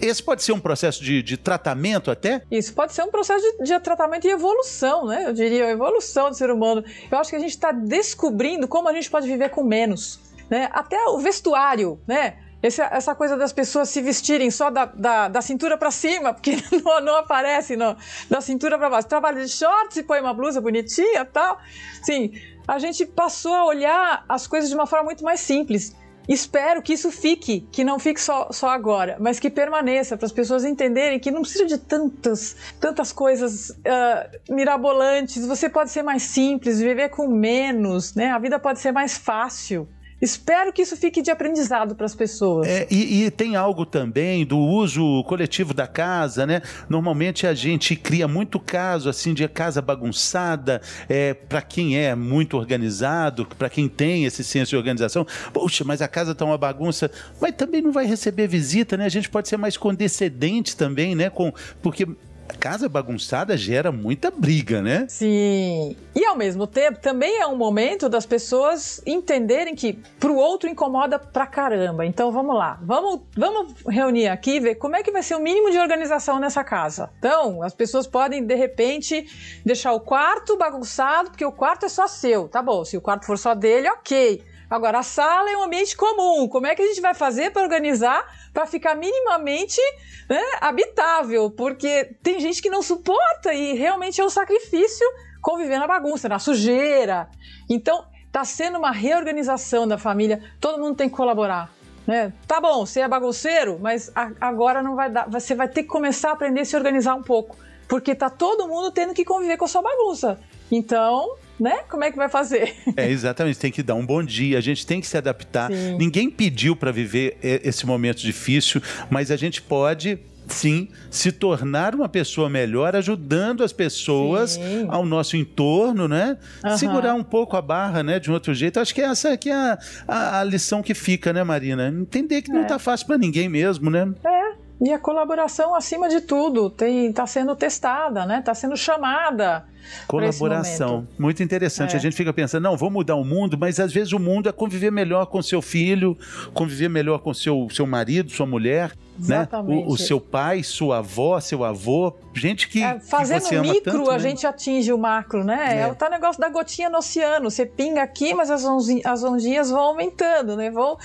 esse 0.00 0.22
pode 0.22 0.42
ser 0.42 0.52
um 0.52 0.60
processo 0.60 1.02
de, 1.02 1.22
de 1.22 1.36
tratamento 1.36 2.10
até? 2.10 2.42
Isso 2.50 2.72
pode 2.72 2.92
ser 2.92 3.02
um 3.02 3.10
processo 3.10 3.44
de, 3.58 3.64
de, 3.64 3.80
tratamento 3.80 4.26
e 4.26 4.30
evolução, 4.30 5.06
né? 5.06 5.24
Eu 5.26 5.32
diria, 5.32 5.70
evolução 5.70 6.30
do 6.30 6.36
ser 6.36 6.50
humano. 6.50 6.84
Eu 7.10 7.18
acho 7.18 7.30
que 7.30 7.36
a 7.36 7.40
gente 7.40 7.50
está 7.50 7.72
descobrindo 7.72 8.66
como 8.66 8.88
a 8.88 8.92
gente 8.92 9.10
pode 9.10 9.26
viver 9.26 9.50
com 9.50 9.62
menos. 9.62 10.18
Né? 10.48 10.68
Até 10.72 10.98
o 11.06 11.18
vestuário, 11.18 12.00
né? 12.06 12.38
Esse, 12.62 12.82
essa 12.82 13.14
coisa 13.14 13.36
das 13.36 13.52
pessoas 13.52 13.88
se 13.88 14.02
vestirem 14.02 14.50
só 14.50 14.70
da, 14.70 14.84
da, 14.84 15.28
da 15.28 15.40
cintura 15.40 15.78
para 15.78 15.90
cima, 15.90 16.34
porque 16.34 16.56
não, 16.84 17.00
não 17.00 17.16
aparece 17.16 17.74
não, 17.74 17.96
da 18.28 18.40
cintura 18.40 18.78
para 18.78 18.90
baixo. 18.90 19.08
Trabalha 19.08 19.42
de 19.42 19.50
shorts 19.50 19.96
e 19.96 20.02
põe 20.02 20.20
uma 20.20 20.34
blusa 20.34 20.60
bonitinha 20.60 21.24
tal. 21.24 21.58
Sim, 22.02 22.32
a 22.68 22.78
gente 22.78 23.06
passou 23.06 23.54
a 23.54 23.64
olhar 23.64 24.24
as 24.28 24.46
coisas 24.46 24.68
de 24.68 24.74
uma 24.74 24.86
forma 24.86 25.06
muito 25.06 25.24
mais 25.24 25.40
simples. 25.40 25.96
Espero 26.30 26.80
que 26.80 26.92
isso 26.92 27.10
fique, 27.10 27.66
que 27.72 27.82
não 27.82 27.98
fique 27.98 28.20
só, 28.20 28.52
só 28.52 28.68
agora, 28.68 29.16
mas 29.18 29.40
que 29.40 29.50
permaneça, 29.50 30.16
para 30.16 30.26
as 30.26 30.30
pessoas 30.32 30.64
entenderem 30.64 31.18
que 31.18 31.28
não 31.28 31.42
precisa 31.42 31.66
de 31.66 31.76
tantas, 31.76 32.54
tantas 32.80 33.12
coisas 33.12 33.70
uh, 33.70 34.54
mirabolantes. 34.54 35.44
Você 35.44 35.68
pode 35.68 35.90
ser 35.90 36.04
mais 36.04 36.22
simples, 36.22 36.78
viver 36.78 37.08
com 37.08 37.26
menos, 37.26 38.14
né? 38.14 38.30
A 38.30 38.38
vida 38.38 38.60
pode 38.60 38.78
ser 38.78 38.92
mais 38.92 39.18
fácil. 39.18 39.88
Espero 40.20 40.72
que 40.72 40.82
isso 40.82 40.96
fique 40.96 41.22
de 41.22 41.30
aprendizado 41.30 41.94
para 41.94 42.06
as 42.06 42.14
pessoas. 42.14 42.68
É, 42.68 42.86
e, 42.90 43.24
e, 43.24 43.30
tem 43.30 43.56
algo 43.56 43.86
também 43.86 44.44
do 44.44 44.58
uso 44.58 45.24
coletivo 45.24 45.72
da 45.72 45.86
casa, 45.86 46.46
né? 46.46 46.60
Normalmente 46.88 47.46
a 47.46 47.54
gente 47.54 47.96
cria 47.96 48.28
muito 48.28 48.60
caso 48.60 49.08
assim 49.08 49.32
de 49.32 49.46
casa 49.48 49.80
bagunçada, 49.80 50.82
é, 51.08 51.32
para 51.32 51.62
quem 51.62 51.98
é 51.98 52.14
muito 52.14 52.56
organizado, 52.56 53.46
para 53.46 53.70
quem 53.70 53.88
tem 53.88 54.24
esse 54.24 54.44
senso 54.44 54.70
de 54.70 54.76
organização. 54.76 55.26
Poxa, 55.52 55.84
mas 55.84 56.02
a 56.02 56.08
casa 56.08 56.32
está 56.32 56.44
uma 56.44 56.58
bagunça, 56.58 57.10
mas 57.40 57.54
também 57.54 57.80
não 57.80 57.92
vai 57.92 58.04
receber 58.04 58.46
visita, 58.46 58.96
né? 58.96 59.06
A 59.06 59.10
gente 59.10 59.30
pode 59.30 59.48
ser 59.48 59.56
mais 59.56 59.76
condescendente 59.76 60.76
também, 60.76 61.14
né? 61.14 61.30
Com, 61.30 61.52
porque 61.80 62.06
casa 62.52 62.88
bagunçada 62.88 63.56
gera 63.56 63.92
muita 63.92 64.30
briga, 64.30 64.80
né? 64.80 65.06
Sim. 65.08 65.96
E 66.14 66.24
ao 66.24 66.36
mesmo 66.36 66.66
tempo, 66.66 66.98
também 67.00 67.38
é 67.38 67.46
um 67.46 67.56
momento 67.56 68.08
das 68.08 68.26
pessoas 68.26 69.02
entenderem 69.06 69.74
que 69.74 69.94
pro 70.18 70.34
outro 70.34 70.68
incomoda 70.68 71.18
pra 71.18 71.46
caramba. 71.46 72.04
Então 72.04 72.32
vamos 72.32 72.56
lá. 72.56 72.78
Vamos, 72.82 73.20
vamos 73.36 73.74
reunir 73.86 74.28
aqui 74.28 74.56
e 74.56 74.60
ver 74.60 74.74
como 74.76 74.96
é 74.96 75.02
que 75.02 75.10
vai 75.10 75.22
ser 75.22 75.34
o 75.34 75.40
mínimo 75.40 75.70
de 75.70 75.78
organização 75.78 76.38
nessa 76.38 76.64
casa. 76.64 77.10
Então, 77.18 77.62
as 77.62 77.74
pessoas 77.74 78.06
podem, 78.06 78.44
de 78.44 78.54
repente, 78.54 79.26
deixar 79.64 79.92
o 79.92 80.00
quarto 80.00 80.56
bagunçado, 80.56 81.30
porque 81.30 81.44
o 81.44 81.52
quarto 81.52 81.86
é 81.86 81.88
só 81.88 82.06
seu. 82.06 82.48
Tá 82.48 82.62
bom, 82.62 82.84
se 82.84 82.96
o 82.96 83.00
quarto 83.00 83.26
for 83.26 83.38
só 83.38 83.54
dele, 83.54 83.88
ok. 83.88 84.42
Agora, 84.70 85.00
a 85.00 85.02
sala 85.02 85.50
é 85.50 85.56
um 85.56 85.64
ambiente 85.64 85.96
comum. 85.96 86.46
Como 86.46 86.66
é 86.68 86.76
que 86.76 86.82
a 86.82 86.86
gente 86.86 87.00
vai 87.00 87.12
fazer 87.12 87.50
para 87.50 87.62
organizar 87.62 88.24
para 88.54 88.66
ficar 88.66 88.94
minimamente 88.94 89.80
né, 90.28 90.40
habitável? 90.60 91.50
Porque 91.50 92.14
tem 92.22 92.38
gente 92.38 92.62
que 92.62 92.70
não 92.70 92.80
suporta 92.80 93.52
e 93.52 93.74
realmente 93.74 94.20
é 94.20 94.24
um 94.24 94.30
sacrifício 94.30 95.04
conviver 95.42 95.78
na 95.78 95.88
bagunça, 95.88 96.28
na 96.28 96.38
sujeira. 96.38 97.28
Então, 97.68 98.04
está 98.26 98.44
sendo 98.44 98.78
uma 98.78 98.92
reorganização 98.92 99.88
da 99.88 99.98
família. 99.98 100.40
Todo 100.60 100.80
mundo 100.80 100.96
tem 100.96 101.08
que 101.08 101.16
colaborar. 101.16 101.72
Né? 102.06 102.32
Tá 102.46 102.60
bom, 102.60 102.86
você 102.86 103.00
é 103.00 103.08
bagunceiro, 103.08 103.78
mas 103.80 104.12
agora 104.40 104.82
não 104.82 104.94
vai 104.94 105.10
dar. 105.10 105.28
Você 105.28 105.54
vai 105.54 105.68
ter 105.68 105.82
que 105.82 105.88
começar 105.88 106.30
a 106.30 106.32
aprender 106.34 106.60
a 106.60 106.64
se 106.64 106.76
organizar 106.76 107.16
um 107.16 107.22
pouco. 107.22 107.56
Porque 107.88 108.14
tá 108.14 108.30
todo 108.30 108.68
mundo 108.68 108.92
tendo 108.92 109.12
que 109.12 109.24
conviver 109.24 109.56
com 109.56 109.64
a 109.64 109.68
sua 109.68 109.82
bagunça. 109.82 110.38
Então, 110.70 111.34
né? 111.60 111.80
Como 111.88 112.02
é 112.02 112.10
que 112.10 112.16
vai 112.16 112.28
fazer? 112.28 112.74
É, 112.96 113.08
exatamente. 113.08 113.58
Tem 113.58 113.70
que 113.70 113.82
dar 113.82 113.94
um 113.94 114.04
bom 114.04 114.22
dia, 114.22 114.58
a 114.58 114.60
gente 114.60 114.86
tem 114.86 115.00
que 115.00 115.06
se 115.06 115.16
adaptar. 115.16 115.70
Sim. 115.70 115.96
Ninguém 115.98 116.30
pediu 116.30 116.74
para 116.74 116.90
viver 116.90 117.36
esse 117.42 117.86
momento 117.86 118.20
difícil, 118.20 118.82
mas 119.10 119.30
a 119.30 119.36
gente 119.36 119.60
pode 119.60 120.18
sim, 120.48 120.88
se 121.10 121.30
tornar 121.30 121.94
uma 121.94 122.08
pessoa 122.08 122.48
melhor, 122.50 122.96
ajudando 122.96 123.62
as 123.62 123.72
pessoas 123.72 124.52
sim. 124.52 124.86
ao 124.88 125.04
nosso 125.04 125.36
entorno, 125.36 126.08
né? 126.08 126.36
Uhum. 126.64 126.76
Segurar 126.76 127.14
um 127.14 127.22
pouco 127.22 127.56
a 127.56 127.62
barra, 127.62 128.02
né? 128.02 128.18
De 128.18 128.30
um 128.30 128.34
outro 128.34 128.52
jeito. 128.52 128.80
Acho 128.80 128.94
que 128.94 129.00
essa 129.00 129.32
aqui 129.32 129.50
é 129.50 129.54
a, 129.54 129.78
a, 130.08 130.40
a 130.40 130.44
lição 130.44 130.82
que 130.82 130.94
fica, 130.94 131.32
né, 131.32 131.42
Marina? 131.44 131.88
Entender 131.88 132.42
que 132.42 132.50
é. 132.50 132.54
não 132.54 132.64
tá 132.64 132.78
fácil 132.78 133.06
para 133.06 133.18
ninguém 133.18 133.48
mesmo, 133.48 133.90
né? 133.90 134.12
É. 134.24 134.50
E 134.82 134.90
a 134.90 134.98
colaboração, 134.98 135.74
acima 135.74 136.08
de 136.08 136.22
tudo, 136.22 136.74
está 136.80 137.26
sendo 137.26 137.54
testada, 137.54 138.24
né? 138.24 138.38
Está 138.38 138.54
sendo 138.54 138.76
chamada. 138.78 139.66
Colaboração, 140.06 141.06
muito 141.18 141.42
interessante. 141.42 141.94
É. 141.94 141.96
A 141.96 142.00
gente 142.00 142.16
fica 142.16 142.32
pensando, 142.32 142.62
não, 142.62 142.76
vou 142.76 142.90
mudar 142.90 143.16
o 143.16 143.24
mundo, 143.24 143.56
mas 143.58 143.78
às 143.80 143.92
vezes 143.92 144.12
o 144.12 144.18
mundo 144.18 144.48
é 144.48 144.52
conviver 144.52 144.90
melhor 144.90 145.26
com 145.26 145.42
seu 145.42 145.62
filho, 145.62 146.16
conviver 146.52 146.88
melhor 146.88 147.18
com 147.18 147.32
seu, 147.32 147.68
seu 147.70 147.86
marido, 147.86 148.30
sua 148.30 148.46
mulher, 148.46 148.92
Exatamente. 149.18 149.82
né? 149.82 149.86
O, 149.86 149.92
o 149.92 149.98
seu 149.98 150.20
pai, 150.20 150.62
sua 150.62 150.98
avó, 150.98 151.38
seu 151.40 151.64
avô, 151.64 152.14
gente 152.34 152.68
que. 152.68 152.82
É, 152.82 152.98
fazendo 152.98 153.48
que 153.48 153.60
micro, 153.60 153.92
tanto, 153.92 154.10
a 154.10 154.14
né? 154.14 154.18
gente 154.18 154.46
atinge 154.46 154.92
o 154.92 154.98
macro, 154.98 155.44
né? 155.44 155.78
É. 155.78 155.80
é 155.82 155.86
o 155.86 155.94
tal 155.94 156.10
negócio 156.10 156.40
da 156.40 156.48
gotinha 156.48 156.88
no 156.88 156.98
oceano. 156.98 157.50
Você 157.50 157.66
pinga 157.66 158.02
aqui, 158.02 158.34
mas 158.34 158.50
as, 158.50 158.64
ondinhas, 158.64 159.06
as 159.06 159.22
ondinhas 159.22 159.70
vão 159.70 159.80
aumentando, 159.80 160.56
né? 160.56 160.70
Vão 160.70 160.96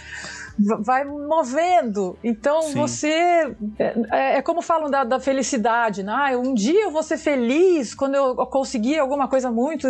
vai 0.57 1.03
movendo. 1.03 2.17
Então 2.23 2.61
Sim. 2.63 2.73
você. 2.75 3.55
É, 3.77 4.37
é, 4.37 4.41
como 4.41 4.61
falam 4.61 4.89
da, 4.89 5.03
da 5.03 5.19
felicidade, 5.19 6.03
né? 6.03 6.13
Ah, 6.15 6.37
um 6.37 6.53
dia 6.53 6.83
eu 6.83 6.91
vou 6.91 7.03
ser 7.03 7.17
feliz 7.17 7.93
quando 7.93 8.15
eu 8.15 8.39
conseguir 8.65 8.97
alguma 8.97 9.27
coisa 9.27 9.51
muito 9.51 9.87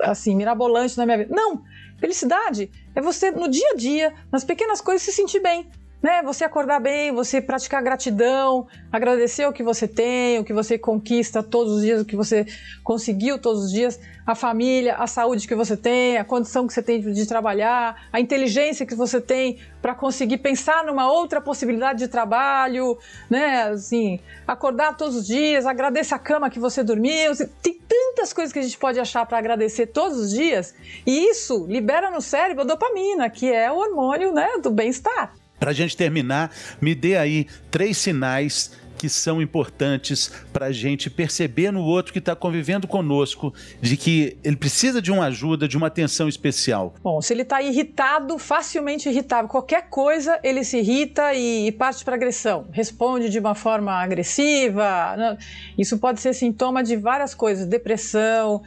assim, 0.00 0.34
mirabolante 0.34 0.98
na 0.98 1.06
minha 1.06 1.18
vida. 1.18 1.34
Não! 1.34 1.62
Felicidade 1.98 2.68
é 2.96 3.00
você, 3.00 3.30
no 3.30 3.48
dia 3.48 3.70
a 3.70 3.76
dia, 3.76 4.12
nas 4.30 4.42
pequenas 4.42 4.80
coisas, 4.80 5.02
se 5.02 5.12
sentir 5.12 5.38
bem 5.38 5.70
né? 6.02 6.22
Você 6.22 6.44
acordar 6.44 6.80
bem, 6.80 7.12
você 7.12 7.40
praticar 7.40 7.82
gratidão, 7.82 8.66
agradecer 8.90 9.46
o 9.46 9.52
que 9.52 9.62
você 9.62 9.86
tem, 9.86 10.38
o 10.38 10.44
que 10.44 10.52
você 10.52 10.76
conquista 10.76 11.42
todos 11.42 11.74
os 11.74 11.82
dias, 11.82 12.02
o 12.02 12.04
que 12.04 12.16
você 12.16 12.44
conseguiu 12.82 13.38
todos 13.38 13.66
os 13.66 13.70
dias, 13.70 14.00
a 14.26 14.34
família, 14.34 14.96
a 14.96 15.06
saúde 15.06 15.46
que 15.46 15.54
você 15.54 15.76
tem, 15.76 16.16
a 16.16 16.24
condição 16.24 16.66
que 16.66 16.72
você 16.72 16.82
tem 16.82 17.00
de 17.00 17.26
trabalhar, 17.26 18.08
a 18.12 18.20
inteligência 18.20 18.84
que 18.84 18.94
você 18.94 19.20
tem 19.20 19.60
para 19.80 19.94
conseguir 19.94 20.38
pensar 20.38 20.84
numa 20.84 21.10
outra 21.10 21.40
possibilidade 21.40 22.00
de 22.00 22.08
trabalho, 22.08 22.98
né? 23.30 23.64
Assim, 23.64 24.20
acordar 24.46 24.96
todos 24.96 25.16
os 25.16 25.26
dias, 25.26 25.66
agradecer 25.66 26.14
a 26.14 26.18
cama 26.18 26.50
que 26.50 26.58
você 26.58 26.82
dormiu. 26.82 27.32
Tem 27.62 27.80
tantas 27.88 28.32
coisas 28.32 28.52
que 28.52 28.58
a 28.58 28.62
gente 28.62 28.78
pode 28.78 28.98
achar 28.98 29.24
para 29.26 29.38
agradecer 29.38 29.86
todos 29.86 30.18
os 30.18 30.30
dias, 30.30 30.74
e 31.06 31.28
isso 31.30 31.66
libera 31.66 32.10
no 32.10 32.20
cérebro 32.20 32.62
a 32.62 32.66
dopamina, 32.66 33.28
que 33.30 33.52
é 33.52 33.70
o 33.70 33.76
hormônio, 33.76 34.32
né, 34.32 34.48
do 34.62 34.70
bem-estar. 34.70 35.34
Para 35.62 35.70
a 35.70 35.74
gente 35.74 35.96
terminar, 35.96 36.52
me 36.80 36.92
dê 36.92 37.16
aí 37.16 37.46
três 37.70 37.96
sinais 37.96 38.72
que 38.96 39.08
são 39.08 39.40
importantes 39.40 40.30
para 40.52 40.66
a 40.66 40.72
gente 40.72 41.10
perceber 41.10 41.70
no 41.70 41.82
outro 41.82 42.12
que 42.12 42.18
está 42.18 42.34
convivendo 42.34 42.86
conosco 42.86 43.52
de 43.80 43.96
que 43.96 44.36
ele 44.44 44.56
precisa 44.56 45.00
de 45.00 45.10
uma 45.10 45.26
ajuda, 45.26 45.66
de 45.66 45.76
uma 45.76 45.86
atenção 45.86 46.28
especial? 46.28 46.94
Bom, 47.02 47.20
se 47.20 47.32
ele 47.32 47.42
está 47.42 47.62
irritado, 47.62 48.38
facilmente 48.38 49.08
irritável, 49.08 49.48
qualquer 49.48 49.88
coisa 49.88 50.38
ele 50.42 50.64
se 50.64 50.78
irrita 50.78 51.34
e, 51.34 51.72
parte 51.72 52.04
para 52.04 52.14
agressão, 52.14 52.66
responde 52.72 53.28
de 53.28 53.38
uma 53.38 53.54
forma 53.54 53.92
agressiva. 53.92 55.16
Né? 55.16 55.38
Isso 55.78 55.98
pode 55.98 56.20
ser 56.20 56.34
sintoma 56.34 56.82
de 56.82 56.96
várias 56.96 57.34
coisas: 57.34 57.66
depressão, 57.66 58.62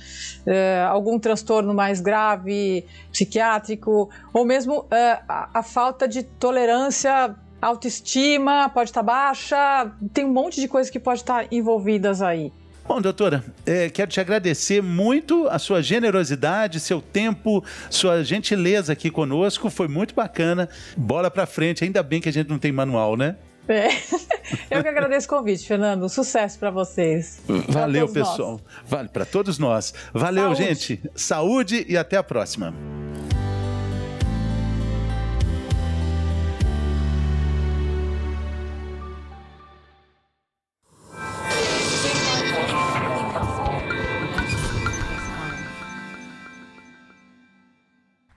eh, 0.46 0.86
algum 0.88 1.20
transtorno 1.20 1.74
mais 1.74 2.02
grave, 2.02 2.86
psiquiátrico, 3.12 4.10
ou 4.34 4.46
mesmo 4.46 4.86
eh, 4.92 5.20
a 5.28 5.64
falta 5.64 6.08
de 6.08 6.24
tolerância 6.24 7.36
autoestima 7.68 8.70
pode 8.70 8.90
estar 8.90 9.04
baixa, 9.04 9.92
tem 10.14 10.26
um 10.26 10.34
monte 10.34 10.62
de 10.62 10.68
coisas 10.68 10.90
que 10.90 11.00
pode 11.00 11.22
estar 11.22 11.48
envolvidas 11.52 12.22
aí. 12.22 12.52
Bom, 12.88 13.02
doutora, 13.02 13.44
é, 13.66 13.90
quero 13.90 14.12
te 14.12 14.20
agradecer 14.20 14.82
muito 14.82 15.48
a 15.50 15.58
sua 15.58 15.82
generosidade, 15.82 16.80
seu 16.80 17.02
tempo, 17.02 17.64
sua 17.90 18.24
gentileza 18.24 18.94
aqui 18.94 19.10
conosco. 19.10 19.72
Foi 19.72 19.88
muito 19.88 20.14
bacana. 20.14 20.70
Bola 20.96 21.32
para 21.32 21.48
frente. 21.48 21.84
Ainda 21.84 22.04
bem 22.04 22.22
que 22.22 22.30
a 22.30 22.32
gente 22.32 22.48
não 22.48 22.60
tem 22.60 22.72
manual, 22.72 23.18
né? 23.18 23.38
É. 23.68 23.88
Eu 24.70 24.84
que 24.84 24.88
agradeço 24.88 25.26
o 25.26 25.30
convite, 25.30 25.68
Fernando. 25.68 26.08
Sucesso 26.08 26.60
para 26.60 26.70
vocês. 26.70 27.42
Valeu, 27.68 28.08
pessoal. 28.08 28.52
Nós. 28.52 28.62
Vale 28.86 29.10
para 29.10 29.26
todos 29.26 29.58
nós. 29.58 29.92
Valeu, 30.14 30.56
Saúde. 30.56 30.64
gente. 30.64 31.02
Saúde 31.16 31.86
e 31.90 31.98
até 31.98 32.18
a 32.18 32.24
próxima. 32.24 32.72